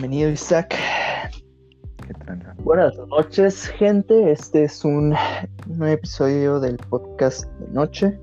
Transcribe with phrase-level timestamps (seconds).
[0.00, 0.74] Bienvenido, Isaac.
[2.64, 4.32] Buenas noches, gente.
[4.32, 5.14] Este es un
[5.66, 8.18] nuevo episodio del podcast de noche.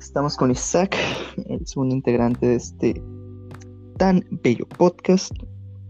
[0.00, 0.96] Estamos con Isaac,
[1.46, 3.02] el segundo integrante de este
[3.98, 5.34] tan bello podcast.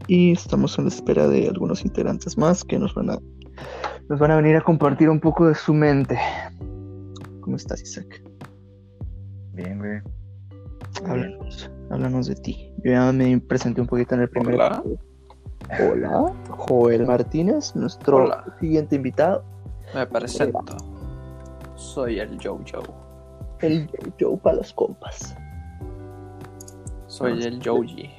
[0.08, 3.18] Y estamos a la espera de algunos integrantes más que nos van a,
[4.08, 6.18] nos van a venir a compartir un poco de su mente.
[7.40, 8.20] ¿Cómo estás, Isaac?
[9.52, 10.00] Bien, güey.
[11.06, 11.31] Háblanos,
[11.92, 12.72] háblanos de ti.
[12.84, 14.66] Yo ya me presenté un poquito en el primer Hola.
[14.84, 14.98] episodio.
[15.92, 18.44] Hola, Joel Martínez, nuestro Hola.
[18.60, 19.44] siguiente invitado,
[19.94, 20.76] Me presento.
[21.76, 22.94] Soy el Jojo.
[23.60, 23.88] el
[24.20, 25.36] Joe para los compas.
[27.06, 28.10] Soy el Joji.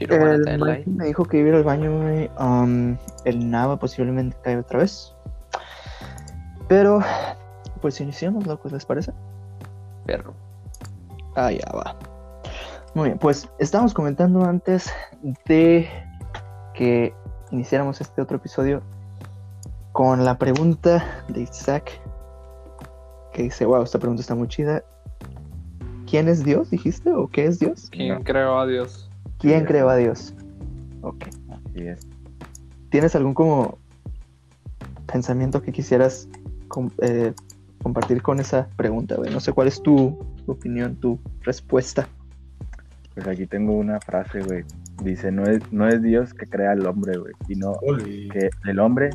[0.00, 2.30] El me dijo que iba a ir al baño, güey.
[2.40, 5.14] Um, el Nava posiblemente caiga otra vez.
[6.68, 7.00] Pero,
[7.80, 9.12] pues iniciamos, locos, ¿les parece?
[10.06, 10.32] Perro.
[11.36, 11.96] Ah, ya va.
[12.94, 14.92] Muy bien, pues estábamos comentando antes
[15.46, 15.88] de
[16.74, 17.14] que
[17.50, 18.82] iniciáramos este otro episodio
[19.92, 21.90] con la pregunta de Isaac,
[23.32, 24.82] que dice, wow, esta pregunta está muy chida.
[26.06, 27.12] ¿Quién es Dios, dijiste?
[27.12, 27.88] ¿O qué es Dios?
[27.90, 28.24] ¿Quién No.
[28.24, 29.10] creó a Dios?
[29.38, 30.34] ¿Quién Sí, creó a Dios?
[31.00, 31.24] Ok.
[31.50, 32.06] Así es.
[32.90, 33.78] ¿Tienes algún como
[35.06, 36.28] pensamiento que quisieras
[36.68, 37.32] com- eh,
[37.82, 39.16] compartir con esa pregunta?
[39.30, 42.06] No sé cuál es tu opinión, tu respuesta.
[43.14, 44.64] Pues aquí tengo una frase, güey.
[45.02, 48.28] Dice, no es, no es Dios que crea al hombre, güey, sino Oli.
[48.30, 49.10] que el hombre,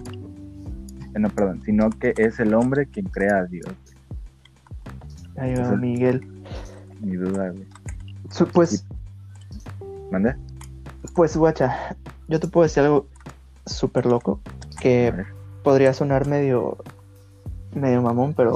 [1.16, 3.68] eh, no, perdón, sino que es el hombre quien crea a Dios.
[5.38, 5.72] Ahí va.
[5.76, 6.22] Miguel.
[7.02, 7.66] Mi duda, güey.
[8.30, 8.86] Su- Pues,
[10.12, 10.36] ¿Mande?
[11.16, 11.96] pues, guacha,
[12.28, 13.08] yo te puedo decir algo
[13.66, 14.40] súper loco
[14.82, 15.14] que
[15.64, 16.78] podría sonar medio,
[17.74, 18.56] medio mamón, pero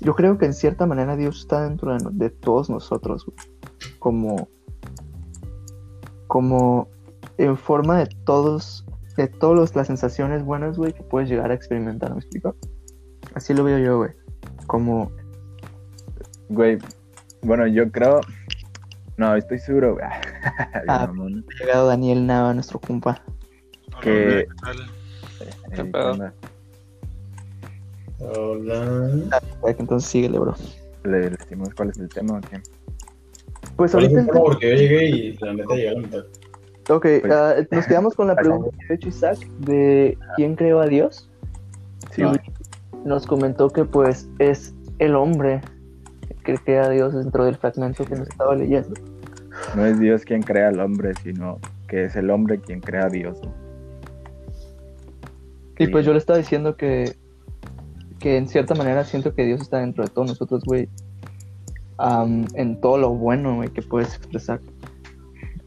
[0.00, 3.36] yo creo que en cierta manera Dios está dentro de, de todos nosotros, güey.
[3.98, 4.48] como,
[6.26, 6.88] como
[7.38, 8.84] en forma de todos,
[9.16, 12.54] de todas las sensaciones buenas, güey, que puedes llegar a experimentar, ¿me explico?
[13.34, 14.10] Así lo veo yo, güey,
[14.66, 15.10] como,
[16.50, 16.78] Güey,
[17.42, 18.20] bueno, yo creo,
[19.16, 20.04] no, estoy seguro, güey.
[20.88, 21.04] Ah.
[21.10, 23.22] ha llegado Daniel Nava, nuestro compa.
[24.02, 24.76] Que- ¿qué tal?
[25.40, 26.12] Eh, ¿Qué ¿qué pedo?
[26.12, 26.34] onda?
[28.20, 29.40] Hola.
[29.64, 30.54] Que Entonces síguele, bro.
[31.04, 32.60] ¿Le le decimos cuál es el tema o qué?
[33.76, 34.40] Pues ¿Cuál es ahorita el tema?
[34.40, 36.24] Porque yo llegué y la neta llegué a la mitad.
[36.90, 40.80] Ok, Pues- ah, nos quedamos con la pregunta que ha hecho Isaac de quién creó
[40.80, 41.28] a Dios.
[42.12, 45.60] Sí, Y nos comentó que pues es el hombre
[46.44, 48.90] que crea a Dios dentro del fragmento que nos estaba leyendo.
[49.74, 51.58] No es Dios quien crea al hombre, sino
[51.88, 53.40] que es el hombre quien crea a Dios.
[55.78, 55.90] Y Sí.
[55.90, 57.16] pues yo le estaba diciendo que,
[58.20, 60.88] que en cierta manera siento que Dios está dentro de todos nosotros, güey.
[61.98, 64.60] Am, en todo lo bueno, güey, que puedes expresar.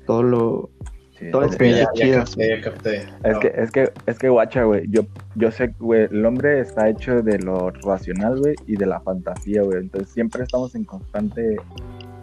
[0.05, 0.69] Todo lo...
[1.17, 3.29] Sí, Todo es el Ok, ya, chidas, ya capté, ya capté.
[3.29, 5.01] Es que, es que, es que, guacha, güey, yo,
[5.33, 9.63] yo sé, güey, el hombre está hecho de lo racional, güey, y de la fantasía,
[9.63, 9.79] güey.
[9.79, 11.57] Entonces siempre estamos en constante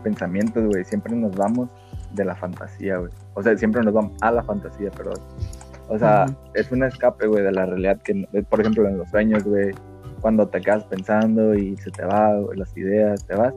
[0.04, 0.84] pensamiento, güey.
[0.84, 1.68] Siempre nos vamos
[2.12, 3.10] de la fantasía, güey.
[3.34, 5.18] O sea, siempre nos vamos a la fantasía, perdón.
[5.88, 9.44] O sea, es un escape, güey, de la realidad que, por ejemplo, en los sueños,
[9.44, 9.72] güey,
[10.20, 13.54] cuando te quedas pensando y se te va, las ideas, te vas.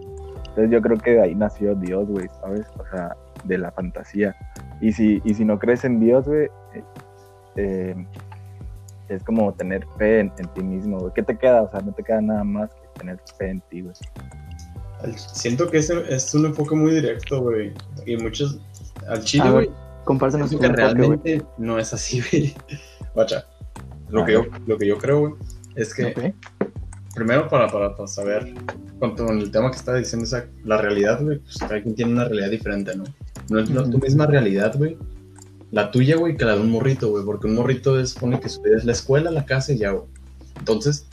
[0.58, 2.66] Entonces yo creo que de ahí nació Dios, güey, ¿sabes?
[2.80, 4.36] O sea, de la fantasía.
[4.82, 6.84] Y si, y si no crees en Dios, güey, eh,
[7.58, 8.08] eh,
[9.08, 11.14] es como tener fe en, en ti mismo, güey.
[11.14, 11.62] ¿Qué te queda?
[11.62, 13.94] O sea, no te queda nada más que tener fe en ti, güey.
[15.16, 17.72] Siento que ese es un enfoque muy directo, güey.
[18.08, 18.60] Y muchos.
[19.08, 19.70] Al A chile, güey.
[20.60, 22.56] Que realmente no es así, güey.
[23.14, 23.46] Guacha.
[24.10, 25.34] Lo que, yo, lo que yo creo, güey,
[25.76, 26.34] es que.
[27.18, 28.54] Primero para, para, para saber,
[29.00, 32.12] con todo el tema que estaba diciendo, esa, la realidad, güey, pues cada quien tiene
[32.14, 33.04] una realidad diferente, ¿no?
[33.50, 34.98] No es, tu misma realidad, güey.
[35.72, 38.48] La tuya, güey, que la de un morrito, güey, porque un morrito es, pone que
[38.50, 40.06] su vida es la escuela, la casa y ya, güey.
[40.60, 41.08] Entonces,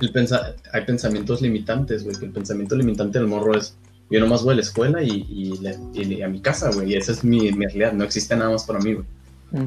[0.00, 3.76] el pensa hay pensamientos limitantes, güey, que el pensamiento limitante del morro es,
[4.10, 6.96] yo nomás voy a la escuela y, y, la- y a mi casa, güey, y
[6.96, 9.06] esa es mi, mi realidad, no existe nada más para mí, güey.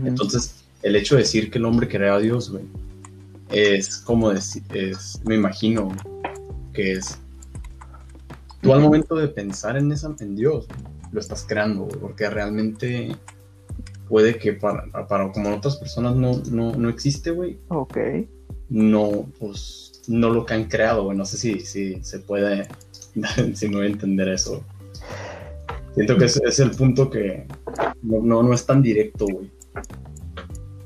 [0.07, 2.63] Entonces, el hecho de decir que el hombre creó a Dios, güey,
[3.51, 5.89] es como decir, es, me imagino
[6.73, 7.19] que es,
[8.61, 10.67] tú al momento de pensar en, esa, en Dios,
[11.11, 13.15] lo estás creando, güey, porque realmente
[14.07, 17.97] puede que para, para como otras personas no, no, no existe, güey, Ok.
[18.69, 22.67] no, pues, no lo que han creado, güey, no sé si, si se puede,
[23.53, 24.63] si me voy a entender eso.
[25.93, 27.45] Siento que ese es el punto que
[28.01, 29.51] no, no, no es tan directo, güey.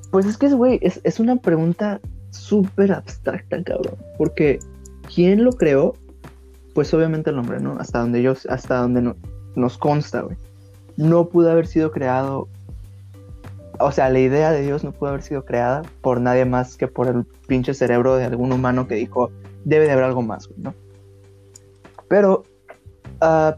[0.09, 2.01] Pues es que, güey, es, es una pregunta
[2.35, 3.95] súper abstracta, cabrón.
[4.17, 4.59] Porque,
[5.13, 5.93] ¿quién lo creó?
[6.73, 7.77] Pues obviamente el hombre, ¿no?
[7.79, 9.15] Hasta donde yo, hasta donde no-
[9.55, 10.37] nos consta, güey.
[10.97, 12.47] No pudo haber sido creado
[13.79, 16.87] o sea, la idea de Dios no pudo haber sido creada por nadie más que
[16.87, 19.31] por el pinche cerebro de algún humano que dijo,
[19.63, 20.73] debe de haber algo más, güey, ¿no?
[22.07, 22.43] Pero
[23.21, 23.57] ah,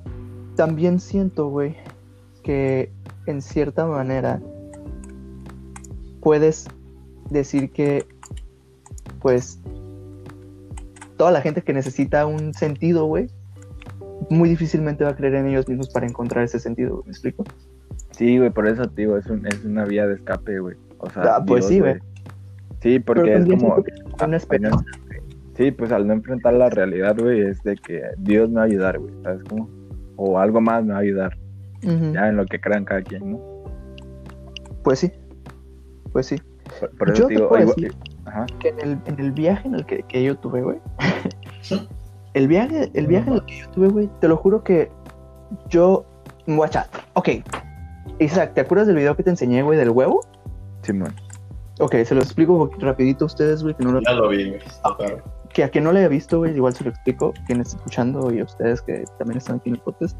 [0.55, 1.75] también siento, güey,
[2.43, 2.91] que
[3.25, 4.41] en cierta manera
[6.21, 6.67] puedes
[7.29, 8.05] decir que,
[9.27, 9.59] pues,
[11.17, 13.27] toda la gente que necesita un sentido, güey,
[14.29, 17.43] muy difícilmente va a creer en ellos mismos para encontrar ese sentido, güey, ¿me explico?
[18.11, 20.77] Sí, güey, por eso, tío, es, un, es una vía de escape, güey.
[20.99, 21.95] O sea, Ah, pues sí, güey.
[22.81, 23.83] Sí, porque es como...
[24.25, 24.85] una esperanza.
[25.57, 28.65] Sí, pues al no enfrentar la realidad, güey, es de que Dios me va a
[28.65, 29.69] ayudar, güey, ¿sabes cómo?
[30.15, 31.37] O algo más me va a ayudar,
[31.81, 33.41] ya en lo que crean cada quien, ¿no?
[34.85, 35.11] Pues sí,
[36.13, 36.37] pues sí.
[36.79, 37.93] Por, por eso Yo te te digo, puedo igual- decir
[38.27, 40.79] ajá, que en el, en el viaje en el que, que yo tuve, güey.
[42.33, 44.91] el viaje, el viaje en el que yo tuve, güey, te lo juro que
[45.69, 46.05] yo.
[46.45, 47.29] Guacha, ok.
[48.19, 50.21] Isaac, ¿te acuerdas del video que te enseñé, güey, del huevo?
[50.81, 51.13] Simón.
[51.79, 54.61] Ok, se lo explico rapidito a ustedes, güey, que no lo Ya lo vi, güey.
[55.53, 58.31] Que a quien no lo haya visto, güey, igual se lo explico, quien está escuchando
[58.31, 60.17] y a ustedes que también están aquí en el podcast.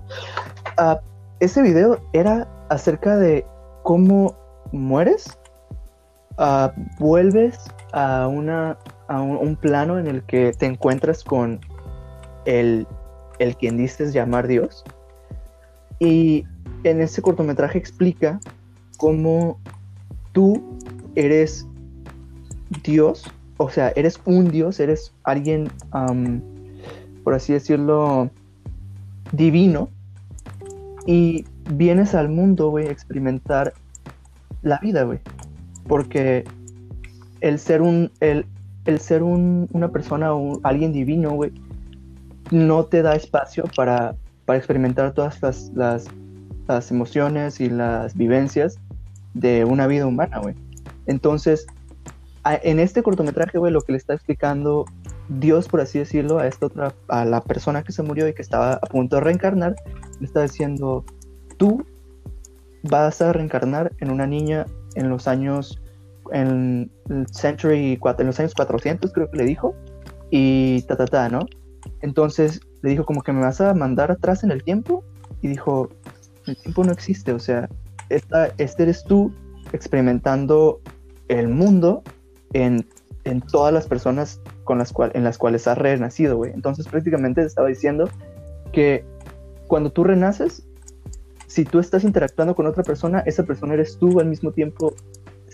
[0.78, 1.00] Ah,
[1.40, 3.46] ese video era acerca de
[3.84, 4.36] cómo
[4.72, 5.38] mueres,
[6.38, 11.60] ah, vuelves a, una, a un, plano en el que te encuentras con
[12.46, 12.88] el,
[13.40, 14.84] el quien dices llamar Dios.
[16.00, 16.46] Y
[16.84, 18.40] en ese cortometraje explica
[18.98, 19.60] cómo
[20.32, 20.78] tú
[21.16, 21.68] eres
[22.84, 25.70] Dios o sea, eres un dios, eres alguien,
[27.24, 28.30] por así decirlo,
[29.32, 29.90] divino,
[31.06, 33.74] y vienes al mundo, güey, a experimentar
[34.62, 35.20] la vida, güey.
[35.88, 36.44] Porque
[37.42, 38.46] el ser un, el,
[38.86, 41.52] el ser un, una persona o alguien divino, güey,
[42.52, 46.06] no te da espacio para, para experimentar todas las, las,
[46.68, 48.80] las emociones y las vivencias
[49.34, 50.56] de una vida humana, güey.
[51.06, 51.68] Entonces,
[52.46, 54.86] en este cortometraje, güey, lo que le está explicando
[55.30, 58.42] Dios, por así decirlo, a esta otra, a la persona que se murió y que
[58.42, 59.76] estaba a punto de reencarnar,
[60.20, 61.04] le está diciendo,
[61.58, 61.86] tú
[62.84, 65.82] vas a reencarnar en una niña en los años,
[66.34, 69.76] en el century, en los años 400, creo que le dijo,
[70.30, 71.40] y ta, ta, ta, ¿no?
[72.02, 75.04] Entonces le dijo como que me vas a mandar atrás en el tiempo,
[75.42, 75.90] y dijo,
[76.46, 77.70] el tiempo no existe, o sea,
[78.10, 79.34] esta, este eres tú
[79.74, 80.82] experimentando
[81.28, 82.04] el mundo
[82.54, 82.88] en,
[83.26, 86.52] en todas las personas con las cual, en las cuales has renacido, güey.
[86.54, 88.10] Entonces prácticamente estaba diciendo
[88.72, 89.06] que
[89.68, 90.64] cuando tú renaces,
[91.48, 94.94] si tú estás interactuando con otra persona, esa persona eres tú al mismo tiempo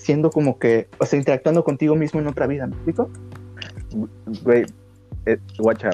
[0.04, 3.10] siendo como que, o sea, interactuando contigo mismo en otra vida, ¿me explico?
[4.44, 4.66] Güey,
[5.26, 5.92] eh, guacha,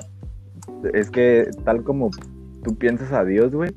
[0.93, 2.09] es que tal como
[2.63, 3.71] tú piensas a Dios, güey,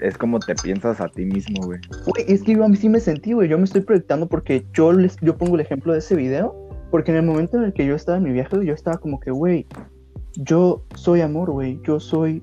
[0.00, 1.80] es como te piensas a ti mismo, güey.
[2.06, 4.66] Güey, es que yo a mí sí me sentí, güey, yo me estoy proyectando porque
[4.74, 6.54] yo, les, yo pongo el ejemplo de ese video,
[6.90, 9.20] porque en el momento en el que yo estaba en mi viaje, yo estaba como
[9.20, 9.66] que, güey,
[10.34, 12.42] yo soy amor, güey, yo soy,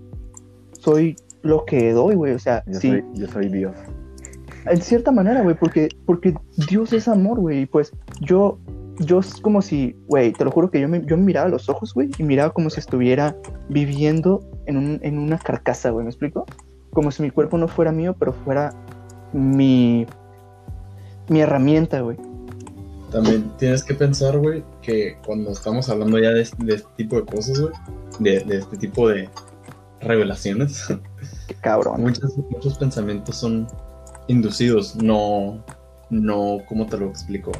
[0.71, 3.75] soy lo que doy, güey, o sea, Yo, sí, soy, yo soy Dios.
[4.65, 6.33] En cierta manera, güey, porque, porque
[6.69, 7.91] Dios es amor, güey, y pues
[8.21, 8.59] yo,
[8.99, 11.49] yo es como si, güey, te lo juro que yo me, yo me miraba a
[11.49, 13.35] los ojos, güey, y miraba como si estuviera
[13.69, 16.45] viviendo en, un, en una carcasa, güey, ¿me explico?
[16.91, 18.73] Como si mi cuerpo no fuera mío, pero fuera
[19.33, 20.05] mi,
[21.29, 22.17] mi herramienta, güey.
[23.11, 27.15] También tienes que pensar, güey, que cuando estamos hablando ya de, este- de este tipo
[27.15, 27.73] de cosas, güey,
[28.19, 29.29] de, de este tipo de
[30.01, 30.85] revelaciones,
[31.47, 32.01] Qué cabrón.
[32.01, 33.67] muchos, muchos pensamientos son
[34.29, 35.65] inducidos, no,
[36.09, 37.51] no, ¿cómo te lo explico?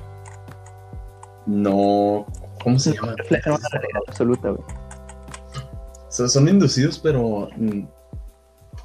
[1.46, 2.28] No,
[2.64, 3.16] ¿cómo se llama?
[3.18, 4.64] Reflejan una realidad absoluta, güey.
[6.08, 7.82] O sea, son inducidos, pero mm,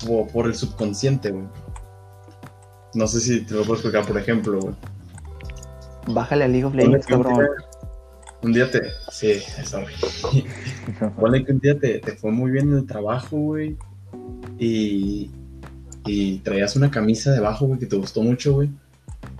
[0.07, 1.47] por, por el subconsciente, güey.
[2.95, 4.75] No sé si te lo puedo explicar, por ejemplo, güey.
[6.09, 7.39] Bájale a League of Legends, cabrón.
[8.43, 8.81] Un día te.
[9.11, 10.45] Sí, eso, güey.
[11.21, 13.77] Ponle que un día te, te fue muy bien en el trabajo, güey.
[14.59, 15.31] Y,
[16.05, 18.71] y traías una camisa debajo, güey, que te gustó mucho, güey.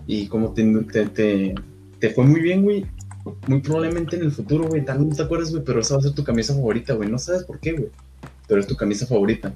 [0.07, 1.55] Y como te, te, te,
[1.99, 2.87] te fue muy bien, güey.
[3.47, 4.85] Muy probablemente en el futuro, güey.
[4.85, 7.11] Tal vez no te acuerdas, güey, pero esa va a ser tu camisa favorita, güey.
[7.11, 7.89] No sabes por qué, güey.
[8.47, 9.53] Pero es tu camisa favorita.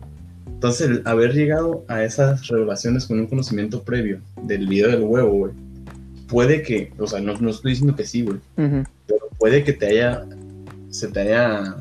[0.47, 5.33] Entonces, el haber llegado a esas revelaciones con un conocimiento previo del video del huevo,
[5.33, 5.53] güey.
[6.29, 8.39] Puede que, o sea, no, no estoy diciendo que sí, güey
[9.09, 10.25] pero puede que te haya
[10.91, 11.77] se te haya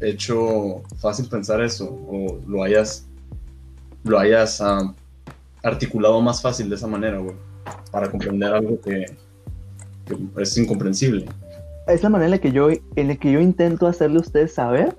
[0.00, 3.06] hecho fácil pensar eso o lo hayas
[4.08, 4.94] lo hayas ah,
[5.62, 7.36] articulado más fácil de esa manera, güey,
[7.90, 9.06] para comprender algo que,
[10.38, 11.26] es incomprensible.
[11.86, 14.54] Es la manera en la que yo, en la que yo intento hacerle a ustedes
[14.54, 14.98] saber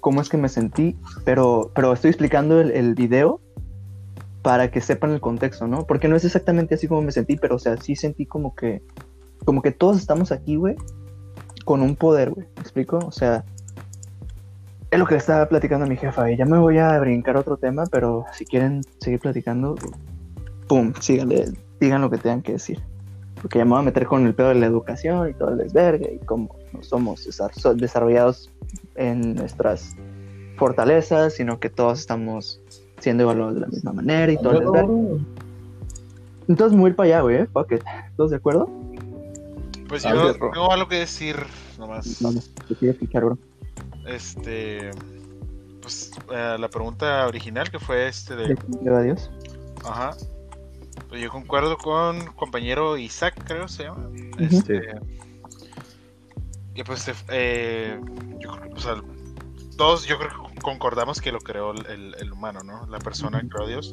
[0.00, 3.40] cómo es que me sentí, pero, pero estoy explicando el, el video
[4.42, 5.86] para que sepan el contexto, ¿no?
[5.86, 8.82] Porque no es exactamente así como me sentí, pero o sea, sí sentí como que,
[9.44, 10.76] como que todos estamos aquí, güey,
[11.64, 12.46] con un poder, güey.
[12.56, 12.98] ¿Me explico?
[12.98, 13.44] O sea,
[14.90, 17.36] es lo que le estaba platicando a mi jefa y ya me voy a brincar
[17.36, 19.74] otro tema, pero si quieren seguir platicando,
[20.66, 22.80] pum, síganle, digan lo que tengan que decir.
[23.40, 25.58] Porque ya me voy a meter con el pedo de la educación y todo el
[25.58, 28.50] desvergue y cómo no somos desa- so- desarrollados
[28.96, 29.94] en nuestras
[30.56, 32.60] fortalezas, sino que todos estamos
[32.98, 35.24] siendo evaluados de la misma manera y todo el desvergue.
[36.48, 37.46] Entonces me voy a ir para allá, güey, ¿eh?
[37.52, 37.82] Fuck it.
[38.16, 38.68] ¿Todos de acuerdo?
[39.88, 41.36] Pues yo tengo algo que decir
[41.78, 42.20] nomás.
[42.20, 43.38] No, no, te quiero escuchar, bro.
[44.08, 44.90] Este.
[45.82, 48.56] Pues eh, la pregunta original que fue este de.
[48.82, 49.30] Lleva a Dios.
[49.84, 50.16] Ajá.
[51.08, 54.10] Pues yo concuerdo con compañero Isaac, creo se llama.
[54.38, 54.80] Este.
[56.74, 58.00] Que pues, eh,
[58.38, 59.02] yo creo, o sea,
[59.76, 62.86] todos yo creo que concordamos que lo creó el, humano, ¿no?
[62.86, 63.92] La persona creó a Dios.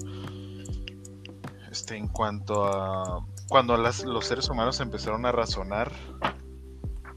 [1.72, 5.92] Este, en cuanto a cuando las- los seres humanos empezaron a razonar,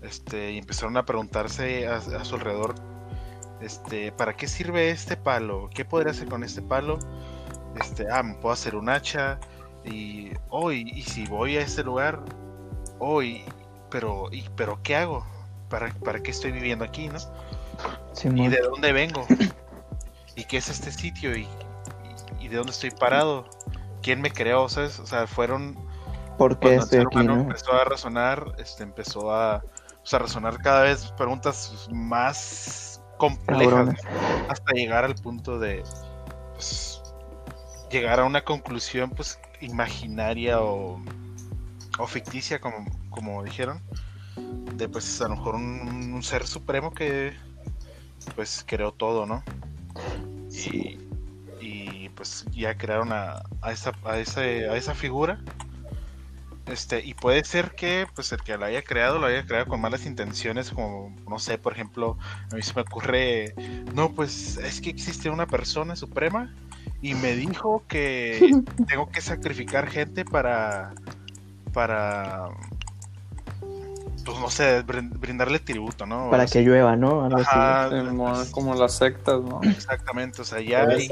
[0.03, 2.75] este, y empezaron a preguntarse a, a su alrededor,
[3.61, 5.69] este, ¿para qué sirve este palo?
[5.73, 6.99] ¿Qué podría hacer con este palo?
[7.81, 9.39] Este, ah, me puedo hacer un hacha
[9.85, 12.21] y, oh, y, y si voy a ese lugar,
[12.99, 13.45] oh, y-
[13.91, 15.25] pero, y, pero ¿qué hago?
[15.69, 17.19] ¿Para, ¿Para qué estoy viviendo aquí, no?
[18.35, 19.27] ¿Y de dónde vengo?
[20.35, 21.37] ¿Y qué es este sitio?
[21.37, 21.43] ¿Y,
[22.41, 23.49] y- y de dónde estoy parado?
[24.03, 24.69] ¿Quién me creó?
[24.69, 24.99] ¿Sabes?
[24.99, 25.77] O sea, fueron
[26.37, 27.41] ¿Por qué cuando el ser aquí, humano no?
[27.43, 29.63] empezó a razonar, este, empezó a,
[30.01, 32.88] pues, a razonar cada vez preguntas más
[33.19, 34.01] complejas Cabrones.
[34.49, 35.83] hasta llegar al punto de
[36.55, 37.03] pues,
[37.91, 41.01] llegar a una conclusión pues imaginaria o,
[41.99, 43.83] o ficticia como, como dijeron
[44.77, 47.35] de pues a lo mejor un, un ser supremo que
[48.37, 49.43] pues creó todo no
[50.49, 50.99] Sí.
[51.61, 51.67] y,
[52.05, 55.41] y, pues ya crearon a, a esa a ese- a esa figura
[56.71, 59.81] este y puede ser que pues el que la haya creado lo haya creado con
[59.81, 62.17] malas intenciones como no sé por ejemplo
[62.53, 63.55] a mí se me ocurre
[63.95, 66.55] no pues es que existe una persona suprema
[67.01, 68.51] y me dijo que
[68.89, 70.95] tengo que sacrificar gente para
[71.73, 72.49] para
[74.29, 76.55] pues no sé brin- brindarle tributo no Para Así.
[76.59, 77.25] que llueva, ¿no?
[77.25, 77.49] Algo así.
[77.51, 79.61] Ajá, como las sectas, ¿no?
[79.63, 81.09] exactamente o sea ya Ya y-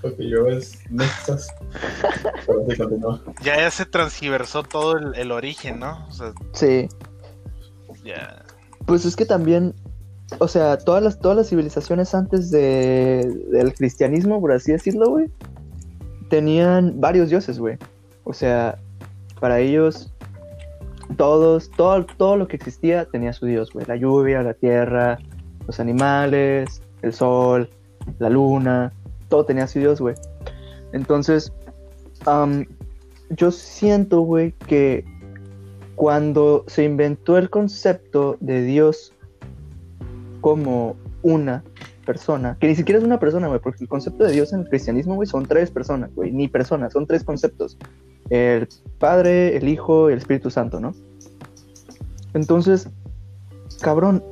[0.00, 1.48] Porque yo es Nexas.
[2.46, 3.20] Pero sí, continúa.
[3.42, 6.06] ya, ya se transgiversó todo el, el origen, ¿no?
[6.08, 6.88] O sea, Sí.
[8.04, 8.42] ya.
[8.86, 9.74] Pues es que también,
[10.38, 15.26] o sea, todas las, todas las civilizaciones antes de, del cristianismo, por así decirlo, güey,
[16.28, 17.78] tenían varios dioses, güey.
[18.24, 18.78] O sea,
[19.40, 20.11] para ellos,
[21.16, 23.86] todos, todo, todo lo que existía tenía su dios, güey.
[23.86, 25.18] La lluvia, la tierra,
[25.66, 27.68] los animales, el sol,
[28.18, 28.92] la luna,
[29.28, 30.14] todo tenía su dios, güey.
[30.92, 31.52] Entonces,
[33.30, 35.04] yo siento, güey, que
[35.94, 39.12] cuando se inventó el concepto de Dios
[40.40, 41.62] como una
[42.04, 44.68] persona, que ni siquiera es una persona, güey, porque el concepto de Dios en el
[44.68, 47.78] cristianismo, güey, son tres personas, güey, ni personas, son tres conceptos.
[48.30, 48.68] El
[48.98, 50.92] Padre, el Hijo y el Espíritu Santo, ¿no?
[52.34, 52.88] Entonces,
[53.80, 54.22] cabrón,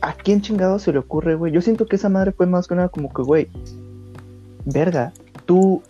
[0.00, 1.52] ¿a quién chingado se le ocurre, güey?
[1.52, 3.48] Yo siento que esa madre fue más que nada como que, güey,
[4.64, 5.12] verga,
[5.44, 5.82] tú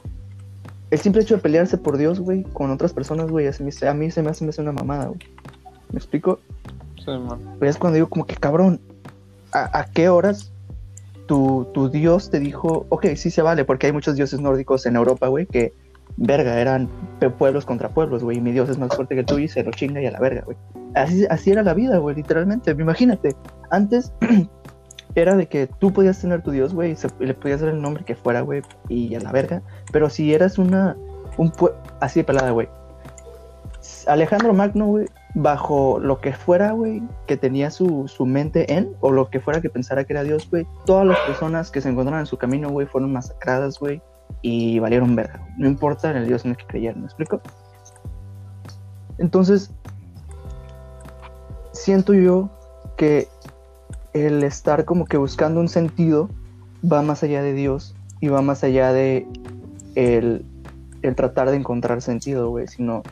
[0.91, 4.23] el simple hecho de pelearse por Dios, güey, con otras personas, güey, a mí se
[4.23, 5.19] me hace, me hace una mamada, güey.
[5.91, 6.39] ¿Me explico?
[7.05, 7.41] Simón.
[7.59, 8.81] Pues es cuando digo como que, cabrón,
[9.53, 10.53] ¿a, qué horas
[11.27, 14.97] tu, tu Dios te dijo, ok, sí se vale, porque hay muchos dioses nórdicos en
[14.97, 15.73] Europa, güey, que,
[16.17, 16.89] verga, eran
[17.39, 19.71] pueblos contra pueblos, güey, y mi Dios es más fuerte que tuyo y se lo
[19.73, 20.57] chinga y a la verga, güey.
[20.95, 23.35] Así, así era la vida, güey, literalmente, imagínate.
[23.71, 24.13] Antes
[25.15, 28.05] era de que tú podías tener tu Dios, güey, y le podías dar el nombre
[28.05, 29.63] que fuera, güey, y a la verga.
[29.93, 30.97] Pero si eras una,
[31.37, 31.53] un
[32.01, 32.69] así de pelada, güey.
[34.07, 39.13] Alejandro Magno, güey, bajo lo que fuera, güey, que tenía su, su mente en, o
[39.13, 42.21] lo que fuera que pensara que era Dios, güey, todas las personas que se encontraron
[42.21, 44.01] en su camino, güey, fueron masacradas, güey,
[44.41, 45.47] y valieron verga.
[45.59, 47.43] No importa en el Dios en el que creyeran, ¿me explico?
[49.19, 49.71] Entonces,
[51.73, 52.49] siento yo
[52.97, 53.29] que
[54.15, 56.31] el estar como que buscando un sentido
[56.91, 59.29] va más allá de Dios y va más allá de
[59.97, 60.47] el,
[61.03, 63.03] el tratar de encontrar sentido, güey, sino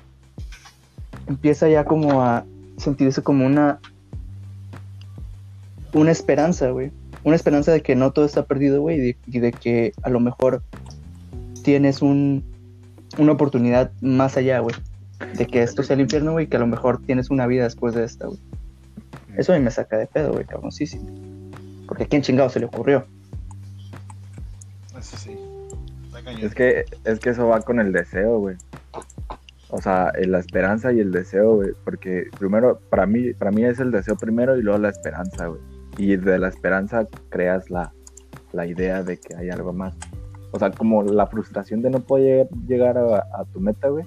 [1.26, 2.44] empieza ya como a
[2.76, 3.78] sentirse como una
[5.92, 6.90] una esperanza, güey,
[7.22, 10.10] una esperanza de que no todo está perdido, güey, y de, y de que a
[10.10, 10.62] lo mejor
[11.62, 12.44] tienes un
[13.16, 14.74] una oportunidad más allá, güey,
[15.36, 17.64] de que esto sea el infierno, güey, y que a lo mejor tienes una vida
[17.64, 18.38] después de esta, güey.
[19.36, 21.08] Eso a mí me saca de pedo, güey, cabroncísimo.
[21.86, 23.06] Porque a quién chingado se le ocurrió.
[24.98, 25.36] Eso sí.
[26.40, 28.56] Es que, es que eso va con el deseo, güey.
[29.76, 31.72] O sea, eh, la esperanza y el deseo, güey.
[31.82, 35.60] Porque primero, para mí, para mí es el deseo primero y luego la esperanza, güey.
[35.98, 37.92] Y de la esperanza creas la,
[38.52, 39.96] la idea de que hay algo más.
[40.52, 44.04] O sea, como la frustración de no poder llegar a, a tu meta, güey.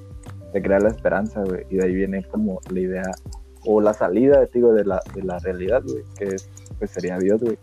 [0.53, 1.65] Te crea la esperanza, güey.
[1.69, 3.11] Y de ahí viene como la idea
[3.65, 6.05] o la salida, digo, de la, de la realidad, güey.
[6.17, 7.59] Que es, pues sería Dios, güey.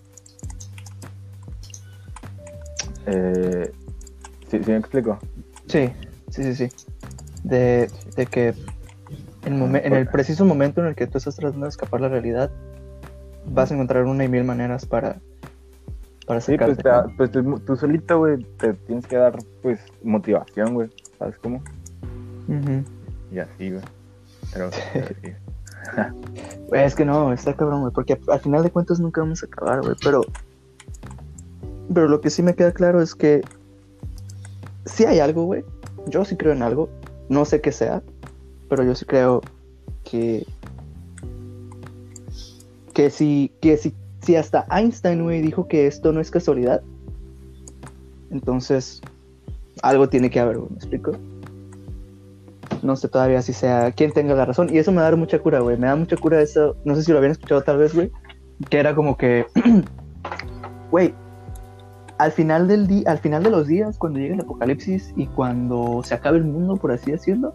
[3.06, 3.72] Eh,
[4.48, 5.18] ¿sí, ¿Sí me explico?
[5.68, 5.90] Sí,
[6.28, 6.68] sí, sí, sí.
[7.44, 8.54] De, de que
[9.44, 12.08] en, momen- en el preciso momento en el que tú estás tratando de escapar la
[12.08, 12.50] realidad,
[13.46, 15.20] vas a encontrar una y mil maneras para,
[16.26, 20.74] para Sí, pues, te- pues tú, tú solito, güey, te tienes que dar, pues, motivación,
[20.74, 20.88] güey.
[21.18, 21.62] ¿Sabes cómo?
[22.48, 22.82] Ujú.
[23.30, 23.82] Y así, güey.
[24.52, 25.32] Pero, pero sí.
[26.68, 29.46] Güey, Es que no, está cabrón, güey, porque al final de cuentas nunca vamos a
[29.46, 30.22] acabar, güey, pero...
[31.92, 33.42] Pero lo que sí me queda claro es que
[34.86, 35.62] sí hay algo, güey.
[36.06, 36.88] Yo sí creo en algo.
[37.28, 38.02] No sé qué sea,
[38.68, 39.40] pero yo sí creo
[40.04, 40.46] que...
[42.92, 46.80] Que si, que si, si hasta Einstein, güey, dijo que esto no es casualidad,
[48.30, 49.00] entonces
[49.82, 51.12] algo tiene que haber, güey, ¿me explico?
[52.82, 54.68] No sé todavía si sea quien tenga la razón.
[54.70, 55.78] Y eso me da mucha cura, güey.
[55.78, 56.76] Me da mucha cura eso.
[56.84, 58.10] No sé si lo habían escuchado tal vez, güey.
[58.68, 59.46] Que era como que.
[60.90, 61.12] Güey.
[62.18, 66.02] Al final del día, al final de los días, cuando llegue el apocalipsis y cuando
[66.04, 67.52] se acabe el mundo, por así decirlo,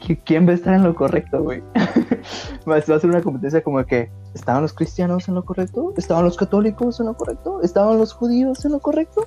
[0.00, 1.62] ¿qui- ¿quién va a estar en lo correcto, güey?
[2.68, 6.36] va a ser una competencia como que estaban los cristianos en lo correcto, estaban los
[6.36, 9.26] católicos en lo correcto, estaban los judíos en lo correcto.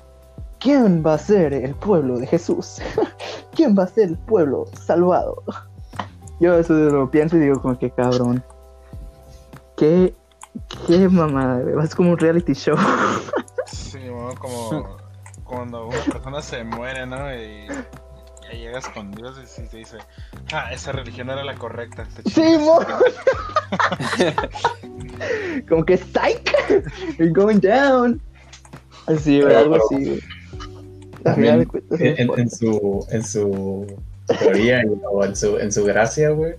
[0.58, 2.78] ¿Quién va a ser el pueblo de Jesús?
[3.54, 5.42] ¿Quién va a ser el pueblo salvado?
[6.40, 8.42] Yo eso lo pienso y digo como que cabrón.
[9.76, 10.14] Qué,
[10.86, 11.62] qué mamada.
[11.84, 12.76] Es como un reality show.
[14.32, 14.96] Como
[15.44, 17.34] cuando una persona se muere, ¿no?
[17.34, 17.66] Y,
[18.52, 19.96] y llegas con Dios y te dice,
[20.52, 22.06] ah, esa religión era la correcta.
[22.26, 22.60] Sí, chingas".
[22.60, 22.80] mo.
[25.68, 26.52] como que psych.
[27.18, 28.20] You're going down.
[29.06, 30.18] Así, güey, algo así,
[31.22, 33.86] cuentas, En, en- en su, en su
[34.38, 36.54] teoría o en su, en su gracia, güey.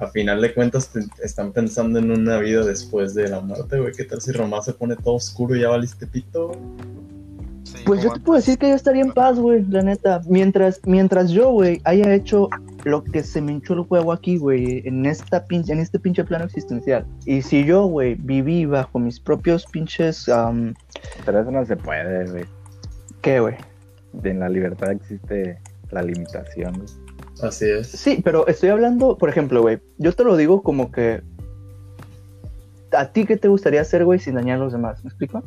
[0.00, 3.92] A final de cuentas te- están pensando en una vida después de la muerte, güey.
[3.92, 6.52] ¿Qué tal si Román se pone todo oscuro y ya valiste pito?
[7.64, 10.22] Sí, Pues yo te puedo decir que yo estaría en paz, güey, la neta.
[10.26, 12.48] Mientras, mientras yo, güey, haya hecho
[12.84, 16.24] lo que se me hinchó el huevo aquí, güey, en esta pinche, en este pinche
[16.24, 17.06] plano existencial.
[17.26, 20.74] Y si yo, güey, viví bajo mis propios pinches, am,
[21.26, 22.44] Pero eso no se puede, güey.
[23.20, 23.54] ¿qué, güey?
[24.24, 25.58] En la libertad existe
[25.90, 26.88] la limitación, güey.
[27.42, 27.88] Así es.
[27.88, 31.22] Sí, pero estoy hablando, por ejemplo, güey, yo te lo digo como que
[32.92, 35.42] a ti qué te gustaría hacer, güey, sin dañar a los demás, ¿me explico?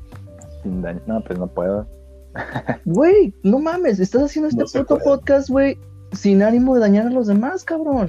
[0.64, 1.02] Sin daño.
[1.08, 1.88] No, pues no puedo.
[2.86, 5.78] Güey, no mames, estás haciendo este No puto podcast, güey,
[6.14, 8.08] sin ánimo de dañar a los demás, cabrón.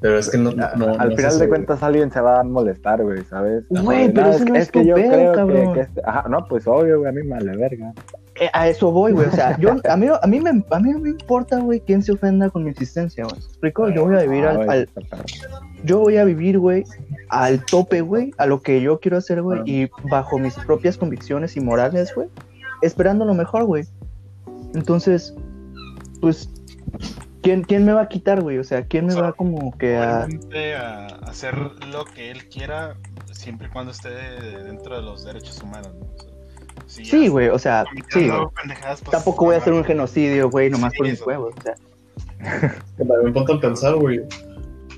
[0.00, 0.50] Pero es que no.
[0.52, 3.64] no- A- no Al final de cuentas alguien se va a molestar, güey, ¿sabes?
[3.68, 5.74] Güey, pero eso no es tu pedo, cabrón.
[5.74, 7.92] que este- Ajá, no, pues obvio, güey, a mí me vale verga.
[8.40, 9.26] Eh, a eso voy, güey.
[9.26, 12.02] O sea, yo, a, mí, a, mí me, a mí no me importa, güey, quién
[12.02, 13.36] se ofenda con mi existencia, güey.
[13.36, 13.88] ¿Me explico?
[13.88, 14.88] Yo voy a vivir al, al-
[15.84, 16.84] yo voy a vivir, güey,
[17.30, 21.56] al tope, güey, a lo que yo quiero hacer, güey, y bajo mis propias convicciones
[21.56, 22.28] y morales, güey,
[22.82, 23.84] esperando lo mejor, güey.
[24.74, 25.34] Entonces,
[26.20, 26.50] pues,
[27.42, 28.58] ¿quién, quién me va a quitar, güey?
[28.58, 30.26] O sea, ¿quién me va como que a...
[30.76, 31.56] A hacer
[31.92, 32.96] lo que él quiera
[33.32, 34.10] siempre y cuando esté
[34.64, 36.06] dentro de los derechos humanos, ¿no?
[36.06, 36.32] O sea,
[36.88, 40.70] si Sí, güey, o sea, sí, pues, Tampoco voy a hacer un no, genocidio, güey,
[40.70, 41.74] nomás Sí, por mis huevos, o sea.
[42.96, 44.22] Que también ponte a pensar, güey.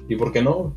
[0.09, 0.75] ¿Y por qué no?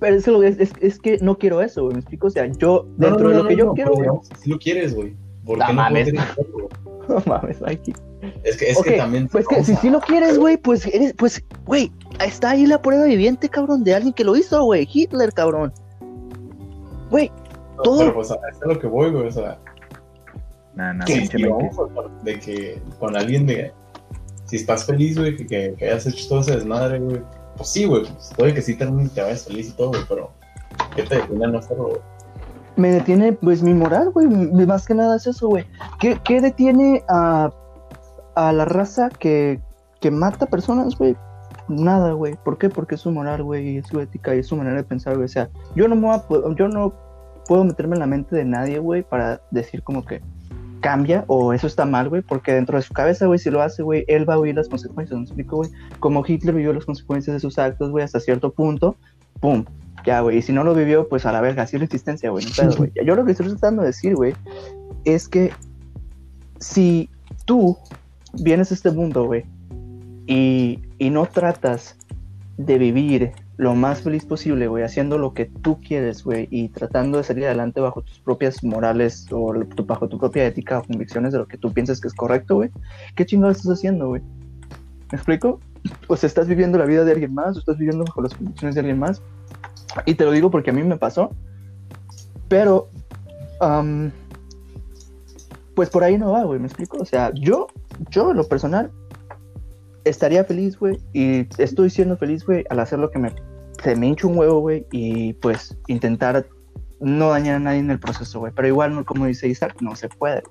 [0.00, 2.26] Pero es, que- es, es, es que no quiero eso, güey, ¿me explico?
[2.26, 4.08] O sea, yo, No, dentro no, de no, lo que no, yo no, quiero, güey,
[4.40, 5.14] Si lo quieres, güey.
[5.44, 6.12] ¿Por No qué no mames.
[7.08, 7.94] no mames, Mikey.
[8.44, 9.28] Es que, es Ok, que también.
[9.28, 11.92] Pues que si sí lo quieres, güey, pues eres, pues, güey,
[12.24, 15.72] está ahí la prueba viviente, cabrón, de alguien que lo hizo, güey, Hitler, cabrón.
[17.10, 17.30] Güey,
[17.76, 19.26] no, todo- Pero pues a eso es lo que voy, güey.
[19.26, 19.58] O sea,
[20.74, 21.50] Nah, nah, que pinche si Mikey.
[21.68, 23.72] vamos a par- de que con alguien de.
[24.46, 27.22] Si estás feliz, güey, que, que, que hayas hecho todo ese desmadre, güey.
[27.56, 28.02] Pues sí, güey.
[28.02, 30.02] Pues puede que sí te, te vayas feliz y todo, güey.
[30.08, 30.30] Pero.
[30.96, 32.00] ¿Qué te detiene a no hacerlo, güey?
[32.74, 35.66] me detiene, pues, mi moral, güey, más que nada es eso, güey.
[36.00, 37.50] ¿Qué, qué detiene a,
[38.34, 39.60] a la raza que,
[40.00, 41.14] que mata personas, güey?
[41.68, 42.34] Nada, güey.
[42.42, 42.70] ¿Por qué?
[42.70, 45.14] Porque es su moral, güey, y es su ética y es su manera de pensar,
[45.16, 45.26] güey.
[45.26, 46.94] O sea, yo no, me voy a po- yo no
[47.46, 50.22] puedo meterme en la mente de nadie, güey, para decir como que
[50.82, 53.82] cambia o eso está mal, güey, porque dentro de su cabeza, güey, si lo hace,
[53.82, 55.70] güey, él va a vivir las consecuencias, ¿me explico, güey?
[56.00, 58.96] Como Hitler vivió las consecuencias de sus actos, güey, hasta cierto punto,
[59.40, 59.64] pum,
[60.04, 62.30] ya, güey, y si no lo vivió, pues a la verga, así es la existencia,
[62.30, 62.92] güey, no güey.
[63.06, 64.34] Yo lo que estoy tratando de decir, güey,
[65.04, 65.52] es que
[66.58, 67.08] si,
[67.46, 67.78] tú
[68.34, 69.44] vienes a este mundo, güey,
[70.26, 71.96] y, y no tratas
[72.58, 77.18] de vivir lo más feliz posible, güey, haciendo lo que tú quieres, güey, y tratando
[77.18, 79.52] de salir adelante bajo tus propias morales o
[79.84, 82.70] bajo tu propia ética o convicciones de lo que tú piensas que es correcto, güey,
[83.14, 84.22] ¿qué chingados estás haciendo, güey?
[85.10, 85.60] ¿Me explico?
[86.08, 88.74] O sea, estás viviendo la vida de alguien más, o estás viviendo bajo las convicciones
[88.74, 89.20] de alguien más.
[90.06, 91.30] Y te lo digo porque a mí me pasó.
[92.48, 92.88] Pero,
[93.60, 94.10] am,
[95.74, 96.98] pues por ahí no va, güey, ¿me explico?
[96.98, 97.66] O sea, yo,
[98.10, 98.90] yo en lo personal,
[100.04, 103.32] estaría feliz, güey, y estoy siendo feliz, güey, al hacer lo que me,
[103.82, 106.46] se me hincha un huevo, güey, y pues intentar
[107.00, 108.52] no dañar a nadie en el proceso, güey.
[108.54, 110.42] Pero igual, como dice Isaac, no se puede.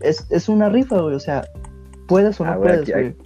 [0.00, 1.44] Es, es una rifa, güey, o sea,
[2.06, 3.04] puedes o no Ah, güey, puedes, aquí güey.
[3.04, 3.16] hay-